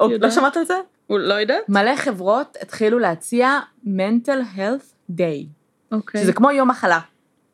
[0.00, 0.30] לא.
[0.30, 0.74] שמעת על זה?
[1.10, 1.68] לא יודעת.
[1.68, 5.46] מלא חברות התחילו להציע mental health day,
[5.92, 6.22] אוקיי.
[6.22, 7.00] שזה כמו יום מחלה.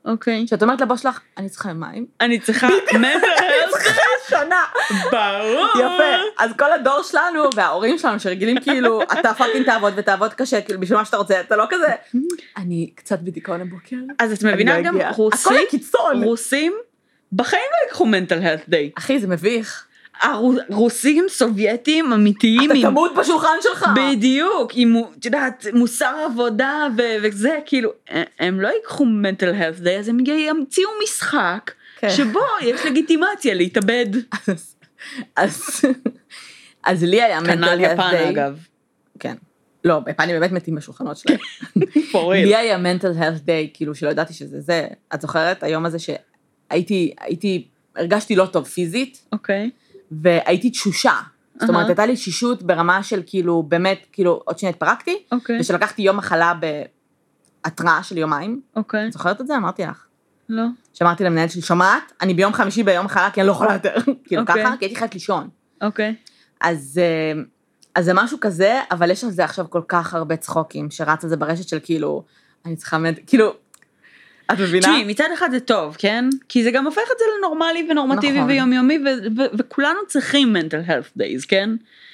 [0.05, 0.47] אוקיי.
[0.47, 2.07] שאת אומרת לבוס שלך, אני צריכה מים.
[2.21, 3.89] אני צריכה mental health.
[4.29, 4.65] שנה.
[5.11, 5.67] ברור.
[5.75, 6.05] יפה.
[6.39, 10.99] אז כל הדור שלנו וההורים שלנו שרגילים כאילו, אתה fucking תעבוד ותעבוד קשה, כאילו בשביל
[10.99, 11.87] מה שאתה רוצה, אתה לא כזה,
[12.57, 13.97] אני קצת בדיכאון הבוקר.
[14.19, 16.23] אז את אני מבינה לא גם אגיע." רוסים, הכל לקיצון.
[16.23, 16.73] רוסים
[17.33, 18.99] בחיים לא ייקחו mental health day.
[18.99, 19.88] אחי, זה מביך.
[20.23, 22.71] הרוסים סובייטים אמיתיים.
[22.71, 23.87] אתה עם- תמות בשולחן שלך.
[23.97, 27.91] בדיוק, עם, את יודעת, מוסר עבודה ו- וזה, כאילו,
[28.39, 32.11] הם- לא ייקחו mental health day, אז הם ימציאו משחק כן.
[32.11, 34.07] שבו יש לגיטימציה להתאבד.
[34.49, 34.75] אז-
[35.37, 35.81] אז
[36.87, 38.29] אז לי היה mental כנ"ל health יפן day.
[38.31, 38.59] אגב.
[39.19, 39.35] כן.
[39.85, 41.39] לא, ביפנים באמת מתים בשולחנות שלהם.
[42.13, 42.55] for לי.
[42.57, 44.87] היה mental health day, כאילו שלא ידעתי שזה זה.
[45.15, 45.63] את זוכרת?
[45.63, 49.71] היום הזה שהייתי, הייתי, הרגשתי לא טוב פיזית, אוקיי.
[50.13, 51.15] והייתי תשושה.
[51.61, 51.87] זאת אומרת.
[51.87, 55.61] הייתה לי תשישות ברמה של כאילו, באמת, כאילו, עוד שניה התפרקתי, אוקיי.
[55.61, 56.53] ושלקחתי יום מחלה
[57.65, 58.61] בהתראה של יומיים.
[58.77, 59.07] אוקיי.
[59.07, 59.57] את זוכרת את זה?
[59.57, 60.05] אמרתי לך.
[60.49, 60.63] לא.
[60.95, 62.13] שאמרתי למנהלת שלי, שומעת?
[62.21, 63.95] אני ביום חמישי ביום מחלה, כי אני לא יכולה יותר.
[64.25, 64.65] כאילו אוקיי.
[64.65, 65.49] ככה, כי הייתי חייבת לישון.
[65.83, 66.15] אוקיי.
[66.61, 67.41] אז, אה,
[67.95, 71.31] אז זה משהו כזה, אבל יש על זה עכשיו כל כך הרבה צחוקים, שרץ על
[71.31, 72.25] זה ברשת של כאילו,
[72.67, 73.15] אני צריכה, מד...
[73.27, 73.53] כאילו,
[74.53, 74.81] את מבינה?
[74.87, 76.25] תשמעי, מצד אחד זה טוב, כן?
[76.49, 78.51] כי זה גם הופך את זה לנורמלי ונורמטיבי נכון.
[78.51, 81.71] ויומיומי, ו- ו- וכולנו צריכים mental health days, כן?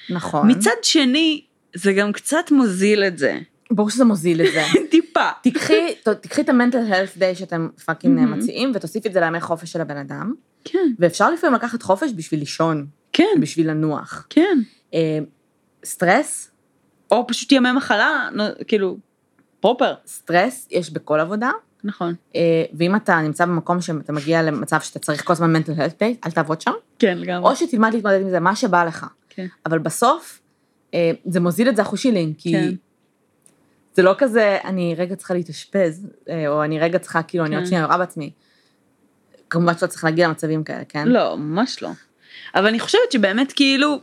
[0.09, 0.51] נכון.
[0.51, 1.41] מצד שני,
[1.73, 3.39] זה גם קצת מוזיל את זה.
[3.71, 4.63] ברור שזה מוזיל את זה.
[4.91, 5.29] טיפה.
[5.43, 8.39] תקחי, ת- תקחי את ה-mental health day שאתם fucking Mhm.
[8.39, 10.33] מציעים, ותוסיפי את זה לימי חופש של הבן אדם,
[10.65, 10.91] כן.
[10.99, 13.37] ואפשר לפעמים לקחת חופש בשביל לישון, כן.
[13.41, 14.27] בשביל לנוח.
[14.29, 14.57] כן.
[14.93, 15.19] אה,
[15.85, 16.51] סטרס,
[17.11, 18.97] או פשוט ימי מחלה, נו, כאילו,
[19.59, 19.93] proper.
[20.05, 21.51] סטרס יש בכל עבודה,
[21.85, 22.13] נכון.
[22.35, 26.25] אה, ואם אתה נמצא במקום שאתה מגיע למצב שאתה צריך כל הזמן mental health day,
[26.25, 27.49] אל תעבוד שם, כן, לגמרי.
[27.49, 29.05] או שתלמד להתמודד עם זה, מה שבא לך.
[29.29, 29.47] כן.
[29.65, 30.41] אבל בסוף,
[30.93, 32.73] אה, זה מוזיל את זה אחוז שילינג, כי כן.
[33.93, 37.63] זה לא כזה, אני רגע צריכה להתאשפז, אה, או אני רגע צריכה, כאילו, אני עוד
[37.63, 37.67] כן.
[37.67, 38.31] שנייה יורה בעצמי.
[39.49, 41.07] כמובן שלא צריך להגיע למצבים כאלה, כן?
[41.07, 41.89] לא, ממש לא.
[42.55, 43.99] אבל אני חושבת שבאמת כאילו,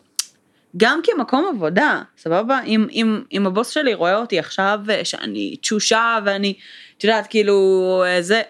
[0.77, 2.61] גם כמקום עבודה, סבבה?
[2.63, 6.55] אם, אם, אם הבוס שלי רואה אותי עכשיו אה, שאני תשושה ואני,
[6.99, 8.43] את יודעת, כאילו, אה, זה,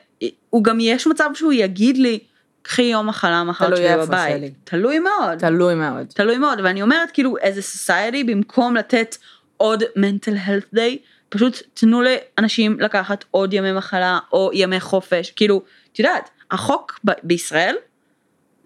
[0.51, 2.19] הוא גם יש מצב שהוא יגיד לי,
[2.63, 4.37] קחי יום מחלה מחר תלוי תשבי איפה בבית.
[4.37, 4.51] שלי.
[4.65, 5.39] תלוי מאוד.
[5.39, 6.07] תלוי מאוד.
[6.07, 9.17] תלוי מאוד, ואני אומרת כאילו, איזה סוסיידי, במקום לתת
[9.57, 10.97] עוד mental health day,
[11.29, 17.13] פשוט תנו לאנשים לקחת עוד ימי מחלה או ימי חופש, כאילו, את יודעת, החוק ב-
[17.23, 17.77] בישראל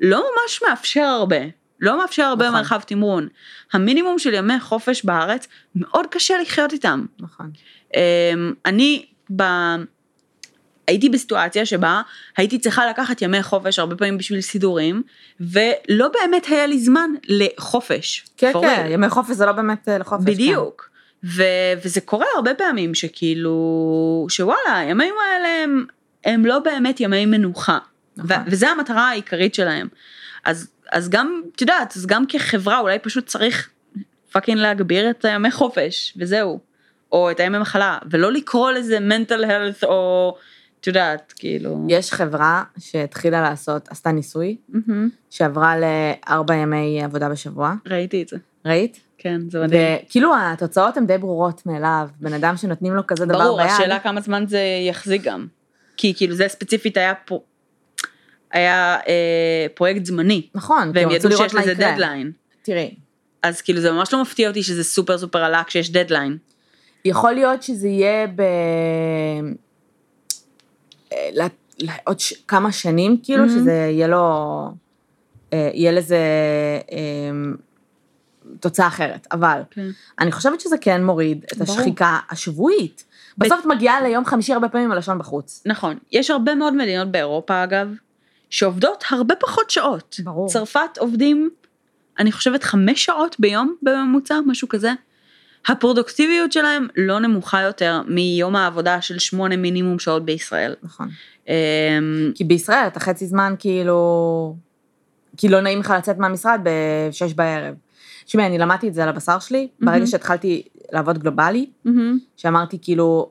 [0.00, 1.36] לא ממש מאפשר הרבה,
[1.80, 2.58] לא מאפשר הרבה נכון.
[2.58, 3.28] מרחב תמרון.
[3.72, 7.06] המינימום של ימי חופש בארץ, מאוד קשה לחיות איתם.
[7.20, 7.50] נכון.
[7.94, 9.42] אמ, אני ב...
[10.86, 12.02] הייתי בסיטואציה שבה
[12.36, 15.02] הייתי צריכה לקחת ימי חופש הרבה פעמים בשביל סידורים,
[15.40, 18.24] ולא באמת היה לי זמן לחופש.
[18.36, 18.86] כן, for כן.
[18.90, 20.24] ימי חופש זה לא באמת אה, לחופש.
[20.24, 20.32] כן.
[20.32, 20.90] בדיוק.
[21.24, 21.42] ו-
[21.84, 25.84] וזה קורה הרבה פעמים שכאילו, שוואלה, הימים האלה הם,
[26.24, 27.78] הם לא באמת ימי מנוחה.
[28.16, 28.30] נכון.
[28.30, 29.88] ו- וזה המטרה העיקרית שלהם.
[30.44, 33.70] אז, אז גם, את יודעת, אז גם כחברה אולי פשוט צריך
[34.32, 36.60] fucking להגביר את הימי חופש, וזהו.
[37.12, 40.36] או את הימי מחלה, ולא לקרוא לזה mental health או,
[40.80, 41.86] את יודעת, כאילו.
[41.88, 45.08] יש חברה שהתחילה לעשות, עשתה ניסוי, Mhm.
[45.30, 48.36] שעברה לארבע ימי עבודה בשבוע, ראיתי את זה.
[48.66, 49.00] ראית?
[49.18, 49.96] כן, זה מדהים.
[50.06, 53.70] וכאילו התוצאות הן די ברורות מאליו, בן אדם שנותנים לו כזה דבר ברור, ביד.
[53.70, 55.46] השאלה כמה זמן זה יחזיק גם.
[55.96, 57.40] כי כאילו זה ספציפית היה פה,
[58.56, 61.74] היה אה, פרויקט זמני, נכון, והם ידעו שיש לזה.
[61.74, 62.32] דדליין.
[62.62, 62.94] תראי,
[63.42, 66.36] אז כאילו זה ממש לא מפתיע אותי שזה סופר סופר עלה כשיש דדליין.
[67.04, 68.40] יכול להיות שזה יהיה ב...
[71.12, 71.46] אה,
[72.04, 72.34] עוד ש...
[72.48, 73.48] כמה שנים, כאילו, Mhm.
[73.48, 74.24] שזה יהיה לו...
[75.52, 76.18] אה, יהיה לזה
[76.92, 76.98] אה,
[78.60, 79.86] תוצאה אחרת, אבל כן.
[80.20, 81.78] אני חושבת שזה כן מוריד את ברור.
[81.78, 83.04] השחיקה השבועית.
[83.38, 85.62] בסוף את מגיעה ליום חמישי הרבה פעמים עם הלשון בחוץ.
[85.66, 87.88] נכון, יש הרבה מאוד מדינות באירופה אגב,
[88.50, 90.20] שעובדות הרבה פחות שעות.
[90.24, 90.48] ברור.
[90.48, 91.50] צרפת עובדים,
[92.18, 94.92] אני חושבת חמש שעות ביום בממוצע, משהו כזה.
[95.68, 100.74] הפרודוקטיביות שלהם לא נמוכה יותר מיום העבודה של שמונה מינימום שעות בישראל.
[100.82, 101.08] נכון.
[101.48, 101.52] אמ,
[102.34, 104.56] כי בישראל אתה חצי זמן כאילו...
[105.36, 107.74] כי לא נעים לך לצאת מהמשרד בשש בערב.
[108.24, 110.06] תשמעי, אני למדתי את זה על הבשר שלי, ברגע.
[110.06, 111.66] שהתחלתי לעבוד גלובלי,
[112.36, 113.30] שאמרתי כאילו,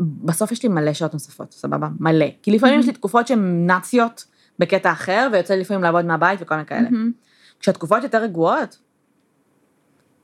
[0.00, 1.88] בסוף יש לי מלא שעות נוספות, סבבה?
[2.00, 2.26] מלא.
[2.42, 4.24] כי לפעמים יש לי תקופות שהן נאציות
[4.58, 6.90] בקטע אחר, ויוצא לי לפעמים לעבוד מהבית וכל מיני כאלה.
[6.90, 7.12] מהמם.
[7.60, 8.78] כשהתקופות יותר רגועות,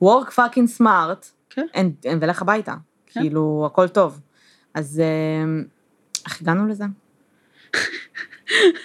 [0.03, 1.65] work fucking smart, כן.
[1.73, 2.73] אין, אין ולך הביתה.
[3.05, 3.21] כן.
[3.21, 4.19] כאילו, הכל טוב.
[4.73, 5.61] אז אה,
[6.25, 6.85] איך הגענו לזה?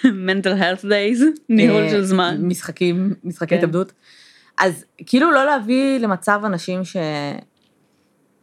[0.03, 2.37] mental health days, ניהול אה, של זמן.
[2.41, 3.57] משחקים, משחקי כן.
[3.57, 3.93] התאבדות.
[4.57, 6.97] אז כאילו לא להביא למצב אנשים ש...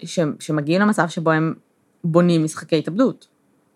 [0.02, 0.20] ש...
[0.40, 1.54] שמגיעים למצב שבו הם
[2.04, 3.26] בונים משחקי התאבדות.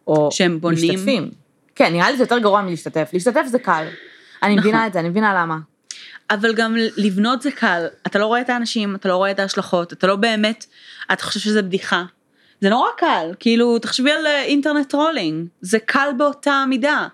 [0.06, 0.94] או שהם בונים?
[0.94, 1.30] משתתפים.
[1.74, 3.10] כן, נראה לי זה יותר גרוע מלהשתתף.
[3.12, 3.86] להשתתף זה קל.
[4.42, 4.68] אני נכון.
[4.68, 5.58] מבינה את זה, אני מבינה למה.
[6.30, 9.92] אבל גם לבנות זה קל, אתה לא רואה את האנשים, אתה לא רואה את ההשלכות,
[9.92, 10.66] אתה לא באמת,
[11.12, 12.04] אתה חושב שזה בדיחה.
[12.60, 17.08] זה נורא קל, כאילו, תחשבי על אה, internet trolling, זה קל באותה מידה.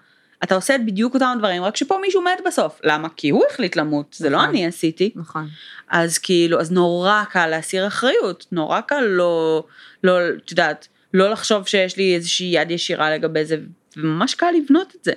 [0.44, 2.80] אתה עושה את בדיוק אותם דברים, רק שפה מישהו מת בסוף.
[2.84, 3.08] למה?
[3.16, 4.48] כי הוא החליט למות, זה לא נכון.
[4.48, 5.12] אני עשיתי.
[5.16, 5.48] נכון.
[5.88, 9.64] אז כאילו, אז נורא קל להסיר אחריות, נורא קל לא,
[10.04, 13.56] לא, את יודעת, לא לחשוב שיש לי איזושהי יד ישירה לגבי זה,
[13.96, 15.12] וממש קל לבנות את זה,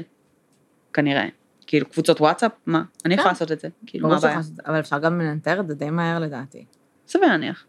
[0.93, 1.27] כנראה.
[1.67, 2.83] כאילו, קבוצות וואטסאפ, מה?
[3.05, 3.33] אני יכולה כן.
[3.33, 4.39] לעשות את זה, כאילו, מה הבעיה?
[4.65, 6.65] אבל אפשר גם לנטר את זה די מהר לדעתי.
[7.07, 7.65] סביר להניח.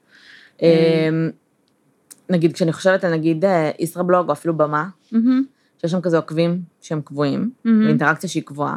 [0.63, 1.31] אמ,
[2.31, 4.89] נגיד, כשאני חושבת על נגיד אה, ישראבלוג, או אפילו במה,
[5.81, 7.85] שיש שם כזה עוקבים שהם קבועים, מהמם.
[7.87, 8.77] ואינטראקציה שהיא קבועה,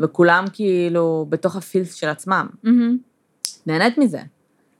[0.00, 2.46] וכולם כאילו בתוך ה feels של עצמם.
[3.66, 4.20] נהנית מזה.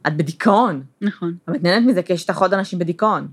[0.06, 1.34] את בדיכאון, נכון.
[1.48, 3.28] אבל את נהנית מזה כי יש לך עוד אנשים בדיכאון.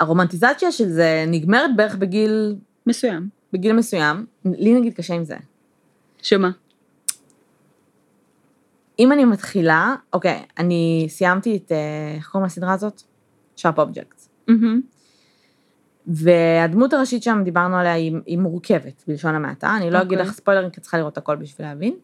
[0.00, 3.28] הרומנטיזציה של זה נגמרת בערך בגיל, מסוים.
[3.52, 4.26] בגיל מסוים.
[4.44, 5.36] לי נגיד קשה עם זה.
[6.22, 6.50] שמה?
[8.98, 13.02] אם אני מתחילה, אוקיי, אני סיימתי את, אה, איך קוראים לסדרה הזאת?
[13.56, 14.22] Sharp Objects.
[14.48, 14.80] מהמם,
[16.06, 19.76] והדמות הראשית שם, דיברנו עליה, היא, היא מורכבת, בלשון המעטה.
[19.76, 20.26] אני לא אגיד אוקיי.
[20.26, 21.94] לך ספוילרים, כי את צריכה לראות הכל בשביל להבין.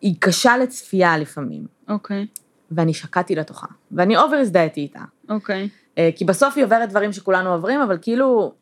[0.00, 2.26] היא קשה לצפייה לפעמים, אוקיי,
[2.70, 5.04] ואני שקעתי לתוכה, ואני אובר הזדהיתי איתה.
[5.28, 5.62] אוקיי.
[5.62, 5.66] אה,
[6.16, 8.52] כי בסוף היא עוברת דברים שכולנו עוברים, אבל כאילו,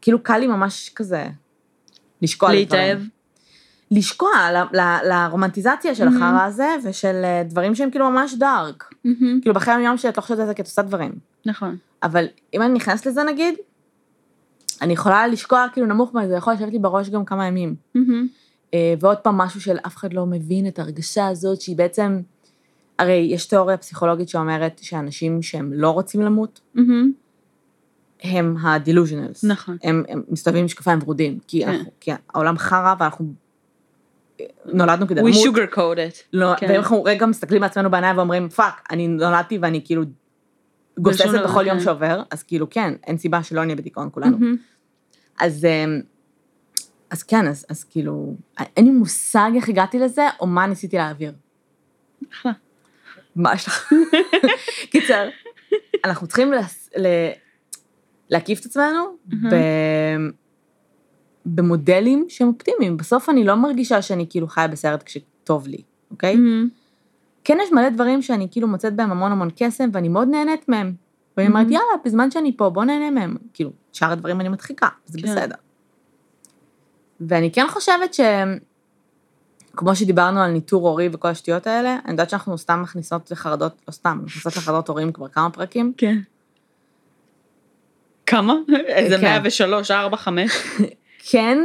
[0.00, 1.26] כאילו קל לי ממש כזה
[2.22, 2.52] לשקוע.
[2.52, 2.98] להתאהב?
[3.90, 6.16] לשקוע ל- ל- לרומנטיזציה של Mhm.
[6.16, 8.94] החרא הזה, ושל אה, דברים שהם כאילו ממש דארק.
[9.04, 11.12] מהמם, כאילו בחיי היום שלי את לא חושבת על זה כי את עושה דברים.
[11.46, 11.76] נכון.
[12.02, 13.54] אבל אם אני נכנסת לזה נגיד,
[14.82, 17.74] אני יכולה לשקוע כאילו נמוך מזה, זה יכול לשבת לי בראש גם כמה ימים.
[17.94, 18.26] מהמם,
[18.74, 22.20] אה, ועוד פעם משהו של אף אחד לא מבין את ההרגשה הזאת, שהיא בעצם,
[22.98, 27.12] הרי יש תיאוריה פסיכולוגית שאומרת שאנשים שהם לא רוצים למות, מהמם.
[28.22, 29.40] הם ה-delusionals.
[29.42, 29.76] נכון.
[29.82, 31.68] הם, הם מסתובבים עם משקפיים ורודים, כי, כן.
[31.70, 33.32] אנחנו, כי העולם חרא ואנחנו
[34.64, 35.56] נולדנו כדי We למות.
[35.56, 36.22] sugar code it.
[36.32, 36.66] לא, כן.
[36.68, 40.02] ואנחנו רגע מסתכלים בעצמנו בעיניים ואומרים, fuck, אני נולדתי ואני כאילו
[40.98, 41.84] גוססת בכל יום כן.
[41.84, 44.38] שעובר, אז כאילו כן, אין סיבה שלא נהיה בדיכאון כולנו.
[44.38, 44.56] מהמם.
[45.40, 46.00] אז, אמ,
[47.10, 48.34] אז כן, אז, אז כאילו,
[48.76, 51.32] אין לי מושג איך הגעתי לזה, או מה ניסיתי להעביר.
[52.32, 52.52] אחלה.
[53.36, 53.92] מה יש לך?
[54.92, 55.28] קיצר,
[56.04, 57.30] אנחנו צריכים לס- ל-
[58.30, 59.16] להקיף את עצמנו
[59.50, 59.54] ב...
[61.46, 62.96] במודלים שהם אופטימיים.
[62.96, 65.78] בסוף אני לא מרגישה שאני כאילו חיה בסרט כשטוב לי,
[66.10, 66.36] אוקיי?
[67.44, 70.92] כן יש מלא דברים שאני כאילו מוצאת בהם המון המון קסם, ואני מאוד נהנית מהם.
[71.36, 71.66] ואני אומרת.
[71.66, 73.36] יאללה, בזמן שאני פה, בוא נהנה מהם.
[73.54, 75.28] כאילו, שאר הדברים אני מדחיקה, זה כן.
[75.28, 75.54] בסדר.
[77.20, 78.20] ואני כן חושבת ש...
[79.76, 83.92] כמו שדיברנו על ניטור הורי וכל השטויות האלה, אני יודעת שאנחנו סתם מכניסות לחרדות, לא
[83.92, 85.92] סתם, מכניסות לחרדות הורים כבר כמה פרקים.
[85.96, 86.18] כן.
[88.26, 88.54] כמה?
[88.86, 89.22] איזה כן.
[89.22, 90.50] 103, 4, 5?
[91.30, 91.58] כן,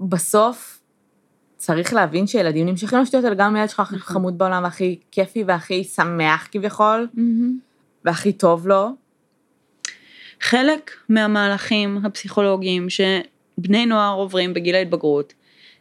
[0.00, 0.80] בסוף
[1.56, 4.14] צריך להבין שילדים נמשכים לשטויות האלה, גם הילד שלך הכי נכון.
[4.14, 7.08] חמוד בעולם, והכי כיפי והכי שמח כביכול,
[8.04, 8.88] והכי טוב לו.
[10.40, 15.32] חלק מהמהלכים הפסיכולוגיים שבני נוער עוברים בגיל ההתבגרות,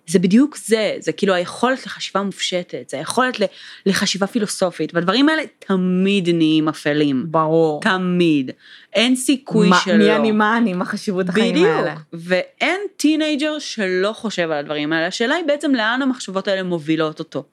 [0.07, 3.37] זה בדיוק זה, זה כאילו היכולת לחשיבה מופשטת, זה היכולת
[3.85, 7.25] לחשיבה פילוסופית, והדברים האלה תמיד נהיים אפלים.
[7.27, 7.81] ברור.
[7.81, 8.51] תמיד.
[8.93, 9.97] אין סיכוי מה- שלא.
[9.97, 11.81] מי אני מה אני, מה חשיבות החיים האלה.
[11.95, 17.19] בדיוק, ואין teenager שלא חושב על הדברים האלה, השאלה היא בעצם לאן המחשבות האלה מובילות
[17.19, 17.43] אותו.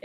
[0.00, 0.04] אמ,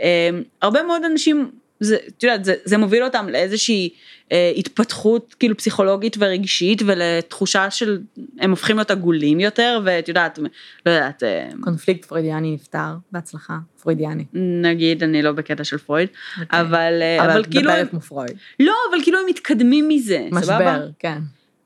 [0.62, 1.50] הרבה מאוד אנשים,
[1.84, 3.90] זה, את יודעת, זה, זה מוביל אותם לאיזושהי
[4.28, 8.00] אה, התפתחות כאילו פסיכולוגית ורגשית ולתחושה של,
[8.40, 10.38] הם הופכים להיות עגולים יותר, ואת יודעת,
[10.86, 14.24] לא יודעת, אה, קונפליקט פרוידיאני נפתר, בהצלחה, פרוידיאני.
[14.62, 16.08] נגיד, אני לא בקטע של פרויד,
[16.40, 16.60] אוקיי.
[16.60, 18.36] אבל, uh, אבל אבל את כאילו, הם, מדברת כמו פרויד.
[18.60, 20.40] לא, אבל כאילו הם מתקדמים מזה, סבבה?
[20.40, 21.18] משבר, כן.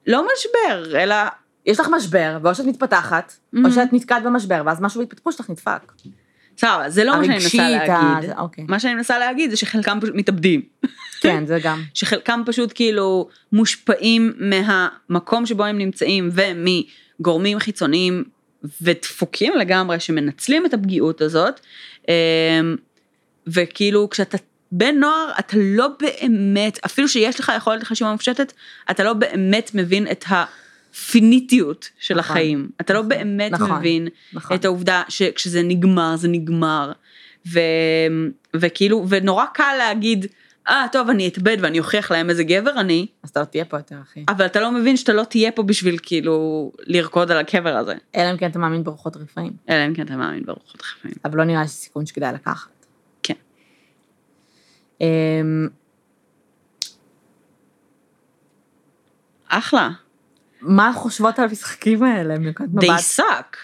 [0.06, 1.14] לא משבר, אלא
[1.66, 3.70] יש לך משבר, ואו שאת מתפתחת, או Mhm.
[3.70, 5.92] שאת נתקעת במשבר, ואז משהו בהתפתחות שלך נדפק.
[6.58, 8.30] סבבה, זה לא מה שאני מנסה ה- להגיד.
[8.38, 8.64] אוקיי.
[8.68, 10.62] מה שאני מנסה להגיד זה שחלקם פשוט מתאבדים.
[11.20, 11.82] כן, זה גם.
[11.94, 18.24] שחלקם פשוט כאילו מושפעים מהמקום שבו הם נמצאים ומגורמים חיצוניים
[18.82, 21.60] ודפוקים לגמרי שמנצלים את הפגיעות הזאת.
[22.08, 22.14] אמ,
[23.46, 24.38] וכאילו כשאתה
[24.72, 28.52] בן נוער אתה לא באמת, אפילו שיש לך יכולת לחשיבה מופשטת,
[28.90, 30.24] אתה לא באמת מבין את
[30.90, 32.68] הפיניטיות של נכון, החיים.
[32.80, 34.56] אתה לא נכון, באמת נכון, מבין נכון.
[34.56, 36.92] את העובדה שכשזה נגמר זה נגמר.
[37.52, 37.60] ו,
[38.56, 40.26] וכאילו, ונורא קל להגיד,
[40.68, 43.76] אה, טוב, אני אתאבד ואני אוכיח להם איזה גבר אני, אז אתה לא תהיה פה
[43.76, 44.24] יותר, אחי.
[44.28, 47.94] אבל אתה לא מבין שאתה לא תהיה פה בשביל כאילו לרקוד על הקבר הזה.
[48.16, 49.52] אלא אם כן אתה מאמין ברוחות רפאים.
[49.68, 51.10] אלא אם כן אתה מאמין ברוחות חפים.
[51.24, 52.86] אבל לא נראה לי סיכון שכדאי לקחת.
[53.22, 53.34] כן.
[55.00, 55.68] אמ,
[59.48, 59.90] אחלה.
[60.60, 62.38] מה חושבות על המשחקים האלה?
[62.38, 63.00] מנקודת They מבט?
[63.16, 63.56] suck.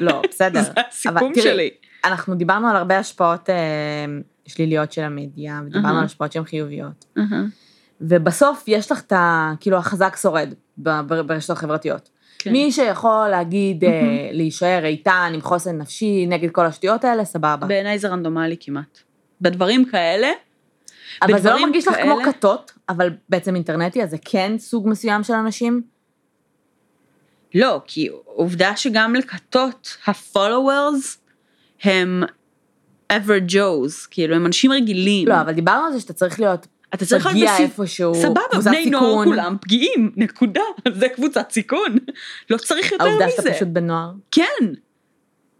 [0.00, 0.62] לא, בסדר.
[0.62, 1.70] זה הסיכום אבל שלי.
[2.04, 3.54] אנחנו דיברנו על הרבה השפעות אה,
[4.46, 5.98] שליליות של המדיה, ודיברנו אהה.
[5.98, 7.04] על השפעות שהן חיוביות.
[7.18, 7.42] אהה.
[8.00, 9.52] ובסוף יש לך את ה...
[9.60, 12.08] כאילו, החזק שורד ברשתות החברתיות.
[12.38, 12.52] כן.
[12.52, 14.08] מי שיכול להגיד, אה, מהמם.
[14.32, 17.66] להישאר איתן עם חוסן נפשי נגד כל השטויות האלה, סבבה.
[17.66, 18.98] בעיניי זה רנדומלי כמעט.
[19.40, 20.28] בדברים כאלה,
[21.22, 24.88] אבל זה לא מרגיש לך כמו כאלה- כתות, אבל בעצם אינטרנטי, אז זה כן סוג
[24.88, 25.82] מסוים של אנשים?
[27.54, 31.16] לא, כי עובדה שגם לכתות, ה-followers
[31.82, 32.22] הם
[33.12, 35.28] ever Joes, כאילו הם אנשים רגילים.
[35.28, 37.70] לא, אבל דיברנו על זה שאתה צריך להיות אתה צריך להיות בסיב...
[37.80, 39.24] איפשהו, סבבה, בני נוער.
[39.24, 40.60] כולם פגיעים, נקודה,
[40.92, 41.96] זה קבוצת סיכון,
[42.50, 43.36] לא צריך יותר העובדה מזה.
[43.36, 44.12] שאתה פשוט בנוער.
[44.30, 44.66] כן.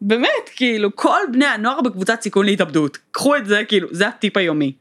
[0.01, 2.99] באמת, כאילו, כל בני הנוער בקבוצת סיכון להתאבדות.
[3.11, 4.73] קחו את זה, כאילו, זה הטיפ היומי.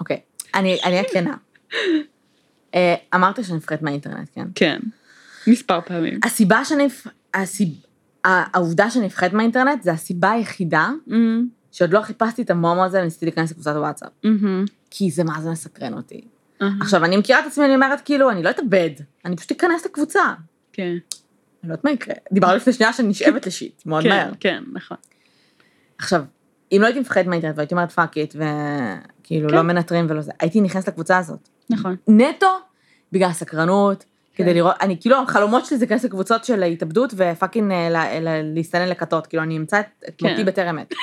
[0.00, 0.20] אוקיי,
[0.54, 1.34] אני אהיה כנה.
[2.74, 4.46] אה, אמרת שאני מפחדת מהאינטרנט, כן?
[4.54, 4.78] כן.
[5.46, 6.20] מספר פעמים.
[6.24, 6.88] הסיבה שאני,
[7.34, 7.68] הסיב...
[8.24, 13.26] העובדה שאני מפחדת מהאינטרנט זה הסיבה היחידה אמ, שעוד לא חיפשתי את המומו הזה וניסיתי
[13.26, 14.08] להיכנס לקבוצת וואטסאפ.
[14.24, 16.24] אמ, כי זה מה זה מסקרן אותי.
[16.62, 18.90] אהה, עכשיו, אני מכירה את עצמי, אני אומרת, כאילו, אני לא אתאבד,
[19.24, 20.22] אני פשוט אכנס לקבוצה.
[20.72, 20.82] כן.
[20.82, 20.98] אני
[21.68, 22.14] לא יודעת מה יקרה.
[22.32, 24.30] דיברנו לפני שנייה שאני נשאבת ל shit, מאוד כן, מהר.
[24.40, 24.96] כן, נכון.
[25.98, 26.24] עכשיו,
[26.72, 29.54] אם לא הייתי מפחדת מהאינטרנט והייתי אומרת fuck it, וכאילו כן.
[29.54, 31.48] לא מנטרים ולא זה, הייתי נכנסת לקבוצה הזאת.
[31.70, 31.96] נכון.
[32.08, 32.46] נטו
[33.12, 34.08] בגלל הסקרנות, כן.
[34.34, 38.88] כדי לראות, אני כאילו, החלומות שלי זה להיכנס לקבוצות של התאבדות ו fucking אה, להסתנן
[38.88, 40.28] לכתות, כאילו אני אמצא את כן.
[40.28, 40.94] מותי בטרם עת.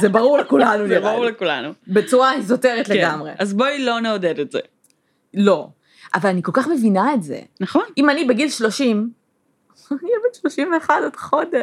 [0.00, 1.24] זה ברור לכולנו, זה ברור.
[1.24, 1.72] לכולנו.
[1.88, 2.94] בצורה איזוטרית כן.
[2.94, 3.30] לגמרי.
[3.38, 4.58] אז בואי לא נעודד את זה.
[5.34, 5.68] לא.
[6.14, 7.40] אבל אני כל כך מבינה את זה.
[7.60, 7.84] נכון.
[7.98, 9.10] אם אני בגיל 30,
[9.92, 11.62] אני בת 31 עוד חודש.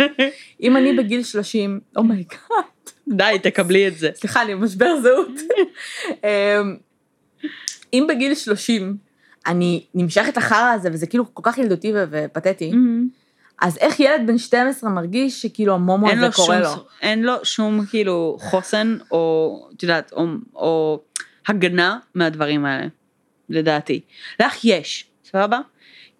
[0.62, 2.38] אם אני בגיל 30, oh my God.
[3.08, 4.10] די, תקבלי את זה.
[4.14, 5.40] סליחה, אני במשבר זהות.
[6.24, 6.76] אמ,
[7.92, 8.96] אם בגיל 30
[9.46, 13.08] אני נמשכת אחר הזה, וזה כאילו כל כך ילדותי ופתטי, אמ,
[13.60, 16.86] אז איך ילד בן 12 מרגיש שכאילו המומו הזה לו קורה שום, לו?
[17.02, 21.00] אין לו שום כאילו חוסן או, את יודעת, או, או
[21.48, 22.86] הגנה מהדברים האלה,
[23.48, 24.00] לדעתי.
[24.40, 25.58] לך יש, סבבה?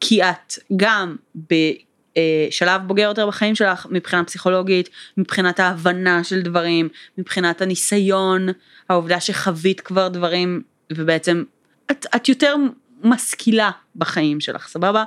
[0.01, 7.63] כי את גם בשלב בוגר יותר בחיים שלך, מבחינה פסיכולוגית, מבחינת ההבנה של דברים, מבחינת
[7.63, 8.49] הניסיון,
[8.89, 10.63] העובדה שחווית כבר דברים,
[10.93, 11.45] ובעצם
[11.91, 12.57] את, את יותר
[13.05, 15.05] משכילה בחיים שלך, סבבה?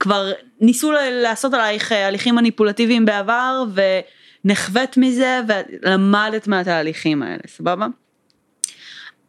[0.00, 0.92] כבר ניסו
[1.22, 3.64] לעשות עלייך אה, הליכים מניפולטיביים בעבר,
[4.44, 7.86] ונחווית מזה, ולמדת מהתהליכים האלה, סבבה?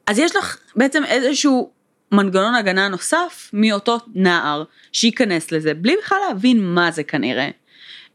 [0.08, 1.72] אז יש לך בעצם איזשהו
[2.12, 7.50] מנגנון הגנה נוסף מאותו נער שייכנס לזה, בלי בכלל להבין מה זה כנראה.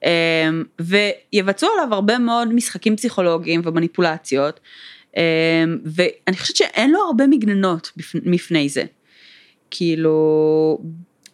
[0.05, 4.61] אמ, ויבצעו עליו הרבה מאוד משחקים פסיכולוגיים ומניפולציות,
[5.17, 5.23] אמ,
[5.85, 8.85] ואני חושבת שאין לו הרבה מגננות מפני זה.
[9.71, 10.79] כאילו,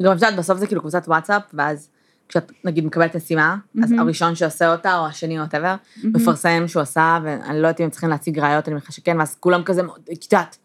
[0.02, 1.88] גם את יודעת, בסוף זה כאילו קבוצת וואטסאפ, ואז
[2.28, 4.02] כשאת נגיד מקבלת משימה, אז מהמם.
[4.02, 7.90] הראשון שעושה אותה, או השני, או whatever, מפרסם שהוא עשה, ואני לא יודעת אם הם
[7.90, 9.82] צריכים להציג ראיות, אני מניחה שכן, ואז כולם כזה,
[10.12, 10.56] את יודעת,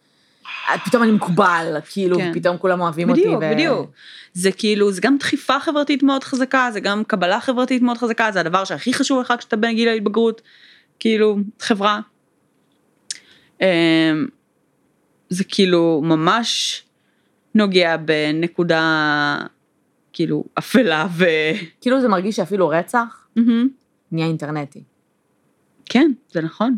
[0.85, 2.31] פתאום אני מקובל, כאילו, כן.
[2.31, 3.21] ופתאום כולם אוהבים אותי.
[3.21, 3.91] בדיוק, ו- בדיוק.
[4.33, 8.39] זה כאילו, זה גם דחיפה חברתית מאוד חזקה, זה גם קבלה חברתית מאוד חזקה, זה
[8.39, 10.41] הדבר שהכי חשוב לך כשאתה בגיל ההתבגרות,
[10.99, 11.99] כאילו, חברה.
[13.61, 13.67] אמ,
[15.29, 16.83] זה כאילו ממש
[17.55, 19.37] נוגע בנקודה,
[20.13, 21.25] כאילו, אפלה ו...
[21.81, 23.67] כאילו זה מרגיש שאפילו רצח מהמם.
[24.11, 24.83] נהיה אינטרנטי.
[25.85, 26.77] כן, זה נכון.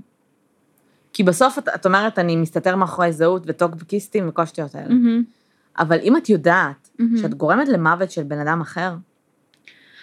[1.14, 4.88] כי בסוף את, את אומרת, אני מסתתר מאחורי זהות וטוקבקיסטים וכל השטויות האלה.
[4.90, 5.24] מהמם.
[5.80, 7.18] אבל אם את יודעת מהמם.
[7.18, 8.94] שאת גורמת למוות של בן אדם אחר,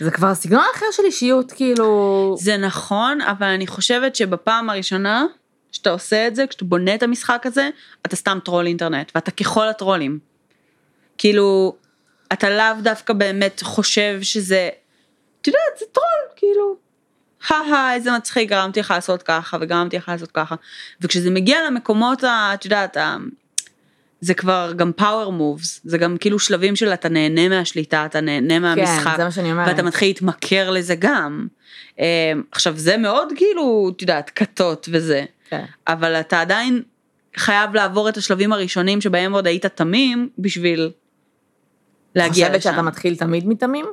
[0.00, 2.34] זה כבר סגנון אחר של אישיות, כאילו...
[2.38, 5.24] זה נכון, אבל אני חושבת שבפעם הראשונה
[5.72, 7.68] שאתה עושה את זה, כשאתה בונה את המשחק הזה,
[8.06, 10.18] אתה סתם טרול אינטרנט, ואתה ככל הטרולים.
[11.20, 11.76] כאילו,
[12.32, 14.68] אתה לאו דווקא באמת חושב שזה,
[15.40, 16.76] את יודעת, זה טרול, כאילו.
[17.48, 20.54] הא איזה מצחיק, גרמתי לך לעשות ככה, וגרמתי לך לעשות ככה.
[21.00, 22.96] וכשזה מגיע למקומות, את יודעת,
[24.20, 28.58] זה כבר גם power moves, זה גם כאילו שלבים של אתה נהנה מהשליטה, אתה נהנה
[28.58, 29.04] מהמשחק.
[29.04, 29.68] כן, זה מה שאני אומרת.
[29.68, 31.46] ואתה מתחיל להתמכר לזה גם.
[32.00, 35.64] אה, עכשיו זה מאוד כאילו, את יודעת, כתות וזה, כן.
[35.88, 36.82] אבל אתה עדיין
[37.36, 40.90] חייב לעבור את השלבים הראשונים שבהם עוד היית תמים בשביל
[42.14, 42.70] להגיע חושבת לשם.
[42.70, 43.86] שאתה מתחיל תמיד מתמים?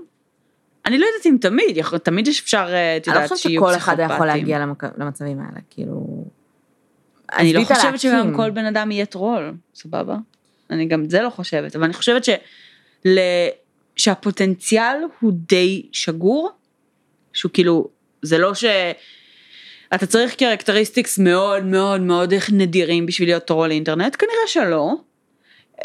[0.86, 3.38] אני לא יודעת אם תמיד, יכול- תמיד יש אפשר, אה, את אני לא יודעת, חושבת
[3.52, 4.28] שיהיו שכל אחד יכול פסיכופטים.
[4.28, 6.26] להגיע למק- למצבים האלה, כאילו...
[7.38, 8.34] אני לא חושבת שגם.
[8.36, 10.16] כל בן אדם יהיה טרול, סבבה?
[10.70, 13.20] אני גם את זה לא חושבת, אבל אני חושבת של...
[13.96, 16.50] שהפוטנציאל הוא די שגור,
[17.34, 17.90] שהוא כאילו,
[18.22, 18.66] זה לא ש...
[19.96, 24.94] אתה צריך characteristics מאוד מאוד מאוד נדירים בשביל להיות טרול אינטרנט, כנראה שלא.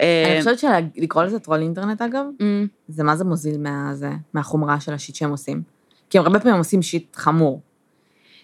[0.01, 4.81] אני אה, חושבת שלקרוא לזה טרול אינטרנט אגב, אמ, זה מה זה מוזיל מהזה, מהחומרה
[4.81, 5.63] של ה shit שהם עושים.
[6.11, 7.61] כי הם הרבה פעמים עושים shit חמור.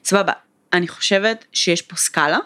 [0.05, 0.33] סבבה,
[0.73, 2.39] אני חושבת שיש פה סקאלה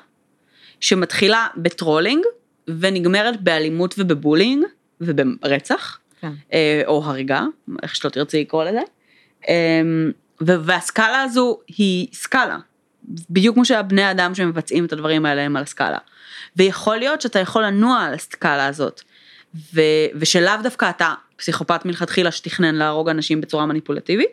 [0.81, 2.25] שמתחילה ב trolling
[2.69, 4.65] ונגמרת באלימות ובבולינג
[5.01, 5.99] וברצח.
[6.21, 6.33] כן.
[6.53, 7.45] אה, או הריגה,
[7.83, 8.81] איך שלא תרצי לקרוא לזה.
[9.49, 9.83] אה,
[10.41, 12.59] ו- והסקאלה הזו היא סקאלה,
[13.31, 15.99] בדיוק כמו שהבני אדם שמבצעים את הדברים האלה הם על הסקאלה.
[16.57, 19.03] ויכול להיות שאתה יכול לנוע על הסקאלה הזאת,
[19.75, 24.31] ו- ושלאו דווקא אתה פסיכופת מלכתחילה שתכנן להרוג אנשים בצורה מניפולטיבית,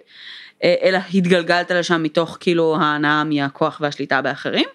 [0.63, 4.69] אה, אלא התגלגלת לשם מתוך כאילו ההנאה מהכוח והשליטה באחרים.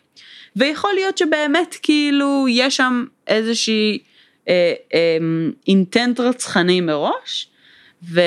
[0.57, 3.99] ויכול להיות שבאמת כאילו יש שם איזושהי
[4.49, 5.18] אה, אה,
[5.68, 7.49] אינטנט רצחני מראש,
[8.11, 8.20] ו,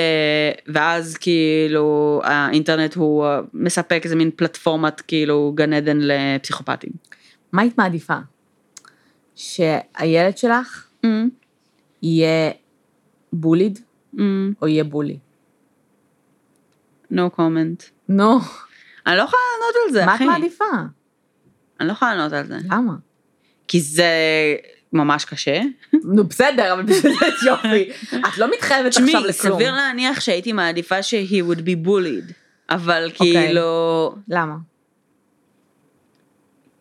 [0.66, 6.90] ואז כאילו האינטרנט הוא אה, מספק איזה מין פלטפורמת כאילו גן עדן לפסיכופטים.
[7.52, 8.16] מה היית מעדיפה?
[9.34, 11.08] שהילד שלך Mm,
[12.02, 12.50] יהיה
[13.32, 13.78] בוליד
[14.14, 14.18] mm,
[14.62, 15.18] או יהיה בולי?
[17.12, 17.82] no comment.
[18.08, 18.38] נו,
[19.06, 20.24] אני לא יכולה לענות על זה, מה את אחי.
[20.26, 20.64] מעדיפה?
[21.80, 22.56] אני לא יכולה לענות על זה.
[22.70, 22.92] למה?
[23.68, 24.06] כי זה
[24.92, 25.60] ממש קשה.
[26.04, 27.90] נו בסדר, אבל בשביל זה יופי.
[28.28, 29.54] את לא מתחייבת תשמעי, עכשיו לכלום.
[29.54, 32.32] סביר להניח שהייתי מעדיפה שהיא would be bullied,
[32.70, 33.32] אבל אוקיי.
[33.32, 34.54] כאילו, למה?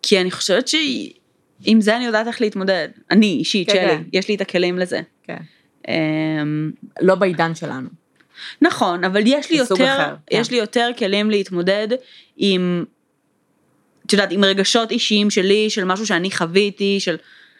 [0.02, 2.88] כי אני חושבת שעם זה אני יודעת איך להתמודד.
[3.12, 4.04] אני אישית, כן, שלי, כן.
[4.14, 5.02] יש לי את הכלים לזה.
[5.24, 5.38] כן.
[5.88, 7.90] אמ, לא בעידן שלנו.
[8.62, 10.16] נכון, אבל יש לי יותר, אחר.
[10.32, 11.88] יש לי יותר כלים להתמודד
[12.38, 12.86] עם,
[14.06, 17.16] את יודעת, עם רגשות אישיים שלי, של משהו שאני חוויתי, של,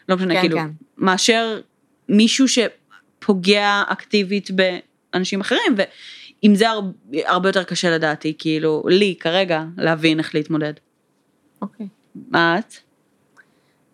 [0.08, 0.68] לא משנה, כן, כאילו, כן.
[0.98, 1.60] מאשר
[2.08, 6.90] מישהו שפוגע אקטיבית באנשים אחרים, ועם זה הרבה,
[7.26, 10.72] הרבה יותר קשה לדעתי, כאילו, לי כרגע, להבין איך להתמודד.
[11.62, 11.86] אוקיי.
[12.30, 12.74] מה את?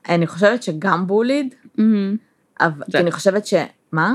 [0.08, 1.54] אני חושבת שגם bullied,
[2.60, 3.54] אבל זה- אני חושבת ש...
[3.92, 4.14] מה?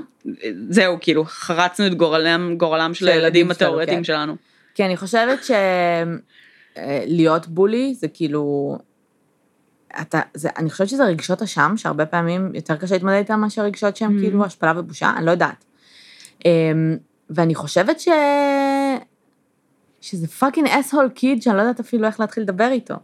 [0.69, 4.03] זהו, כאילו, חרצנו את גורלם, גורלם של הילדים התיאורטיים כן.
[4.03, 4.35] שלנו.
[4.75, 5.39] כי אני חושבת
[6.75, 8.77] שלהיות bully זה כאילו...
[10.01, 13.95] אתה, זה, אני חושבת שזה רגשות אשם, שהרבה פעמים יותר קשה להתמודד איתם מאשר רגשות
[13.95, 14.19] שהם אממ.
[14.19, 15.65] כאילו השפלה ובושה, אני לא יודעת.
[16.45, 16.97] אמ,
[17.29, 18.07] ואני חושבת ש...
[20.01, 22.95] שזה fucking asshole kid שאני לא יודעת אפילו איך להתחיל לדבר איתו.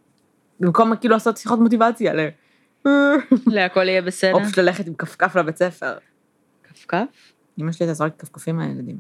[0.59, 2.19] במקום כאילו לעשות שיחות מוטיבציה, ל...
[3.47, 4.33] להכל יהיה בסדר.
[4.33, 5.97] או פשוט ללכת עם כפכף לבית ספר.
[6.63, 7.33] כפכף?
[7.59, 8.97] אמא שלי הייתה זורקת כפכפים על הילדים.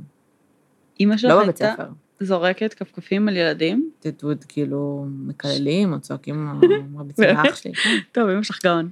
[0.99, 1.89] אמא שלך לא בבית הייתה ספר.
[2.19, 3.89] זורקת כפכפים על ילדים?
[3.99, 6.47] תדעו, כאילו, מקללים או צועקים,
[6.93, 7.25] מרביצים?
[7.25, 7.73] לאח שלי.
[7.73, 7.97] כן.
[8.11, 8.89] טוב, אמא שלך גאון.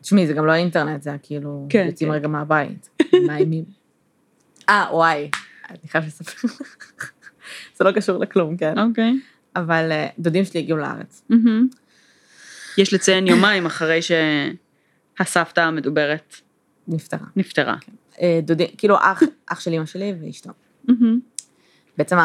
[0.00, 2.14] תשמעי, זה גם לא אינטרנט, זה היה כאילו, כן, יוצאים כן.
[2.14, 2.90] רגע מהבית,
[3.26, 3.64] מאיימים.
[4.68, 5.30] אה, וואי,
[5.70, 6.48] אני חייבת לספר.
[7.76, 8.78] זה לא קשור לכלום, כן?
[8.78, 9.12] אוקיי.
[9.56, 11.22] אבל אה, דודים שלי הגיעו לארץ.
[12.78, 16.36] יש לציין יומיים אחרי שהסבתא המדוברת
[16.88, 17.26] נפטרה.
[17.36, 17.76] נפטרה.
[18.20, 20.50] אה, דודים, כאילו אח, אח של אמא שלי ואשתו.
[21.98, 22.16] בעצם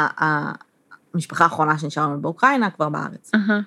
[1.13, 3.31] המשפחה האחרונה שנשארה באוקראינה כבר בארץ.
[3.35, 3.59] אהה.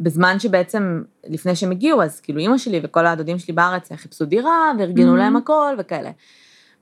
[0.00, 4.72] ובזמן שבעצם, לפני שהם הגיעו, אז כאילו אימא שלי וכל הדודים שלי בארץ חיפשו דירה,
[4.78, 5.18] וארגנו Mhm.
[5.18, 6.10] להם הכל וכאלה.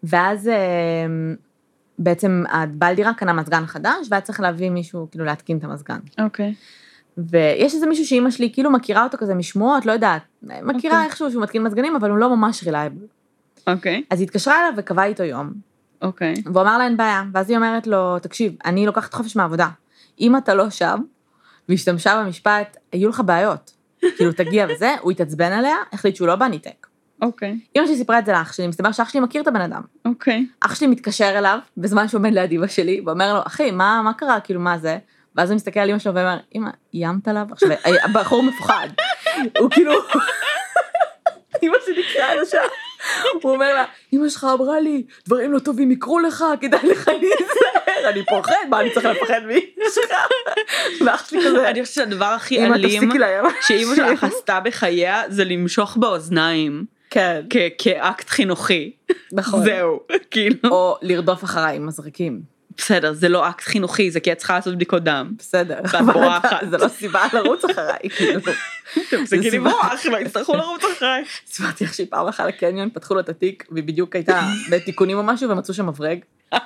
[0.03, 0.55] ואז אה,
[1.99, 5.99] בעצם הבעל דירה קנה מזגן חדש, והיה צריך להביא מישהו, כאילו להתקין את המזגן.
[6.21, 6.55] אוקיי.
[7.19, 11.07] ויש איזה מישהו שאימא שלי כאילו מכירה אותו כזה משמועות, לא יודעת, מכירה אוקיי.
[11.07, 13.07] איכשהו שהוא מתקין מזגנים, אבל הוא לא ממש רילייבל.
[13.67, 14.05] אוקיי.
[14.11, 15.53] אז היא התקשרה אליו וקבעה איתו יום,
[16.03, 16.35] אוקיי.
[16.45, 19.69] והוא אמר לה אין בעיה, ואז היא אומרת לו, תקשיב, אני לוקחת חופש מהעבודה.
[20.21, 21.01] אם אתה לא שם,
[21.69, 23.73] והשתמשה במשפט, יהיו לך בעיות.
[24.17, 26.87] כאילו, תגיע וזה, הוא התעצבן עליה, החליט שהוא לא בא, ניתק.
[27.23, 27.59] אוקיי.
[27.77, 29.83] אמא שלי סיפרה את זה לאח שלי, מסתבר שאח שלי מכיר את הבן אדם.
[30.05, 30.47] אוקיי.
[30.61, 34.15] אח שלי מתקשר אליו, בזמן שהוא עומד ליד אמא שלי, ואומר לו, אחי, מה, מה
[34.15, 34.99] קרה, כאילו, מה זה?
[35.37, 37.47] ואז הוא מסתכל על אמא שלו ואומר, אמא, איימת עליו?
[37.51, 37.69] עכשיו,
[38.05, 38.89] הבחור מפוחד.
[39.59, 39.93] הוא כאילו...
[41.63, 42.59] אמא שלי נקראה ישר.
[43.43, 48.09] הוא אומר לה, אמא שלך אמרה לי, דברים לא טובים יקרו לך, כדאי לך להיזהר,
[48.11, 50.15] אני פוחד, מה אני צריך לפחד מאשתך?
[51.07, 53.11] ואח שלי כזה, אני חושבת שהדבר הכי אלים.
[53.61, 57.41] שאימא שלך עשתה בחייה זה למשוך באוזניים כן,
[57.79, 58.93] כאקט חינוכי.
[59.33, 59.65] נכון.
[59.65, 60.01] זהו.
[60.31, 60.71] כאילו.
[60.71, 62.52] או לרדוף אחריי עם מזרקים.
[62.77, 65.33] בסדר, זה לא אקט חינוכי, זה כי את צריכה לעשות בדיקות דם.
[65.39, 65.81] בסדר.
[65.93, 66.61] ואת בורחת.
[66.71, 68.41] זה לא סיבה לרוץ אחריי, כאילו.
[69.11, 69.71] תפסיקי סיבה.
[69.71, 71.25] לברוח, לא יצטרכו לרוץ אחריי.
[71.53, 75.23] סיפרתי לך שהיא פעם הלכה לקניון, פתחו לו את התיק, והיא בדיוק הייתה בתיקונים או
[75.23, 76.19] משהו, ומצאו שם מברג.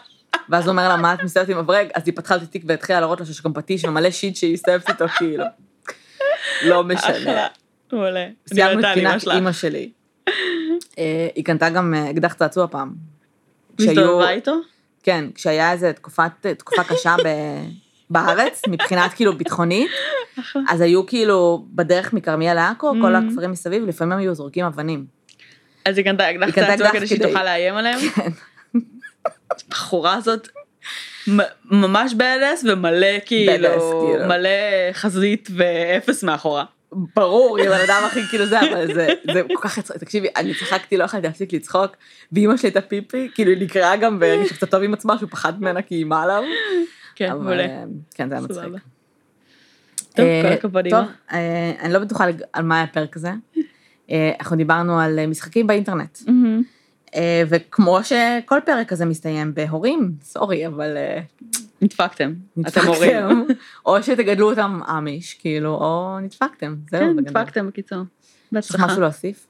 [0.48, 1.88] ואז הוא אומר לה, מה את מסתובבת עם מברג?
[1.94, 4.88] אז היא פתחה את התיק והתחילה להראות לו שיש גם פטיש ומלא שיט שהיא מסתובבת
[4.90, 5.44] איתו, כאילו.
[6.62, 7.10] לא משנה.
[7.10, 7.46] אחלה.
[7.92, 8.24] מעולה.
[8.24, 9.34] אני סיימנו את פינת שלך.
[9.34, 9.90] אימא שלי.
[10.98, 12.94] אה, היא קנתה גם אה, אקדח צעצוע פעם.
[13.80, 14.52] מסתובבה איתו?
[15.06, 17.28] כן, כשהיה איזה תקופת, תקופה קשה ב...
[18.10, 19.90] בארץ, מבחינת כאילו ביטחונית,
[20.68, 23.18] אז היו כאילו בדרך מכרמיאל לעכו, כל Mhm.
[23.18, 25.04] הכפרים מסביב, לפעמים היו זורקים אבנים.
[25.84, 27.98] אז היא קנתה אקדח צעצוע כדי שהיא תוכל לאיים עליהם?
[28.14, 28.30] כן.
[29.50, 30.48] הבחורה הזאת
[31.64, 34.26] ממש בדס ומלא כאילו, כאילו.
[34.28, 34.48] מלא
[34.92, 36.64] חזית ואפס מאחורה.
[36.92, 40.54] ברור, היא הבן אדם הכי כאילו זה, אבל זה, זה כל כך יצחק, תקשיבי, אני
[40.54, 41.96] צחקתי, לא יכולתי להפסיק לצחוק,
[42.32, 45.60] ואימא שלי הייתה פיפי, כאילו היא נקראה גם והרגישה קצת טוב עם עצמה, שהוא פחד
[45.60, 46.42] ממנה כי היא אימה עליו.
[47.14, 47.64] כן, מעולה.
[47.64, 47.84] אה,
[48.14, 48.62] כן, זה היה מצחיק.
[48.62, 48.78] סבבה.
[50.14, 51.08] טוב, אה, כל הכבוד טוב, אמא.
[51.32, 53.30] אה, אני לא בטוחה על מה היה הפרק הזה.
[54.10, 56.18] אה, אנחנו דיברנו על אה, משחקים באינטרנט.
[57.14, 61.20] אה, וכמו שכל פרק כזה מסתיים בהורים, סורי, אבל אה,
[61.82, 62.34] נדפקתם,
[62.68, 63.46] אתם הורים.
[63.86, 67.18] או שתגדלו אותם אמיש, כאילו, או נדפקתם, זהו, כן.
[67.18, 67.98] נדפקתם בקיצור.
[67.98, 68.86] יש לך בהצלחה.
[68.86, 69.46] משהו להוסיף?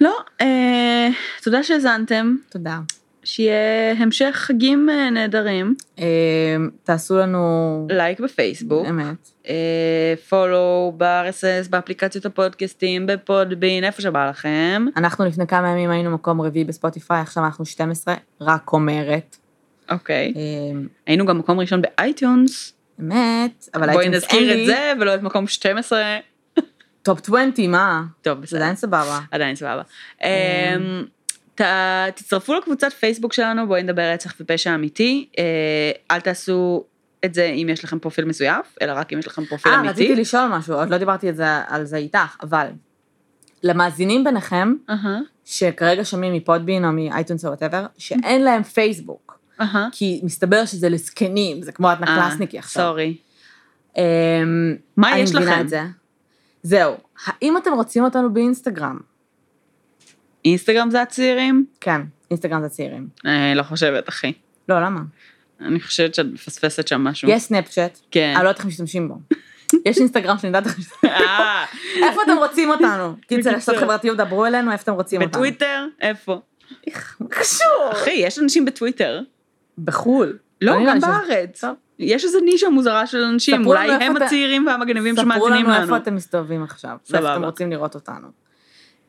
[0.00, 1.08] לא, אה,
[1.42, 2.78] תודה שהאזנתם, תודה.
[3.24, 6.04] שיהיה המשך חגים אה, נהדרים, אה,
[6.84, 7.86] תעשו לנו...
[7.90, 9.30] לייק בפייסבוק, אמת.
[10.28, 14.86] פולו ב-RSS, באפליקציות הפודקאסטים, בפודבין, איפה שבא לכם.
[14.96, 19.36] אנחנו לפני כמה ימים היינו מקום רביעי בספוטיפיי, עכשיו אנחנו 12, רק אומרת.
[19.90, 20.32] אוקיי.
[20.36, 25.22] אה, היינו גם מקום ראשון ב iTunes, אמת, אבל בואי נזכיר את זה ולא את
[25.22, 26.18] מקום 12.
[27.02, 28.02] top 20, מה?
[28.22, 28.58] טוב, בסדר.
[28.58, 29.20] עדיין סבבה.
[29.30, 29.82] עדיין סבבה.
[30.24, 31.04] אמ,
[31.54, 31.62] ת-
[32.14, 35.28] תצטרפו לקבוצת פייסבוק שלנו, בואי נדבר רצח ופשע אמיתי.
[35.38, 35.44] אה,
[36.10, 36.84] אל תעשו
[37.24, 39.92] את זה אם יש לכם פרופיל מזויף, אלא רק אם יש לכם פרופיל אה, אמיתי.
[39.92, 42.66] רציתי לשאול משהו, עוד לא דיברתי את זה, על זה איתך, אבל
[43.62, 49.39] למאזינים ביניכם, אהה, שכרגע שומעים מ Podbean או מ iTunes או whatever, שאין להם פייסבוק,
[49.60, 49.88] אהה.
[49.92, 52.82] כי מסתבר שזה לזקנים, זה כמו Odnoklassniki עכשיו.
[52.82, 53.16] sorry.
[53.96, 54.02] אמ,
[54.96, 55.68] מה אני יש לכם?
[55.68, 55.82] זה.
[56.62, 56.96] זהו,
[57.26, 58.98] האם אתם רוצים אותנו באינסטגרם?
[60.44, 61.64] אינסטגרם זה הצעירים?
[61.80, 62.00] כן,
[62.30, 63.08] אינסטגרם זה צעירים.
[63.26, 64.32] אה, לא חושבת, אחי.
[64.68, 65.00] לא, למה?
[65.60, 67.30] אני חושבת שאת מפספסת שם משהו.
[67.30, 68.32] יש סנאפצ'אט, כן.
[68.36, 69.18] אני לא יודעת איך משתמשים בו.
[69.86, 71.10] יש אינסטגרם שאני יודעת איך משתמשים.
[71.10, 71.64] אה,
[72.08, 73.16] איפה אתם רוצים אותנו?
[73.32, 73.78] רשתות בקיצור.
[73.78, 75.32] חברתיות, דברו אלינו, איפה אתם רוצים אותנו.
[75.32, 75.86] בטוויטר?
[76.00, 76.40] איפה?
[76.86, 77.90] איך, קשור?
[77.92, 79.20] אחי, יש אנשים בטוויטר.
[79.78, 80.38] בחו"ל.
[80.60, 81.60] לא, גם בארץ.
[81.60, 81.74] טוב.
[81.98, 85.74] יש איזו נישה מוזרה של אנשים, ספרו אולי הם אתה- הצעירים והמגניבים ספרו שמאזינים לנו
[85.74, 85.82] לנו.
[85.82, 87.34] איפה אתם מסתובבים עכשיו, ואיפה.
[87.34, 88.28] אתם רוצים לראות אותנו.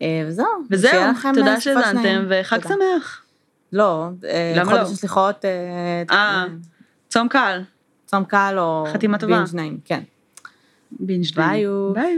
[0.01, 0.45] אה, וזהו.
[0.71, 2.25] וזהו, אה, תודה שהאזנתם, נעים.
[2.29, 2.59] וחג.
[2.67, 3.21] שמח.
[3.73, 4.91] לא, אה, למה חודש לא?
[4.93, 6.45] הסליחות, אה, אה,
[7.09, 7.61] צום קל.
[8.05, 8.85] צום קל או...
[8.93, 9.35] חתימה טובה.
[9.37, 10.01] בינג' נעים, כן.
[10.91, 11.65] בינג' ביי.
[11.93, 12.17] ביי.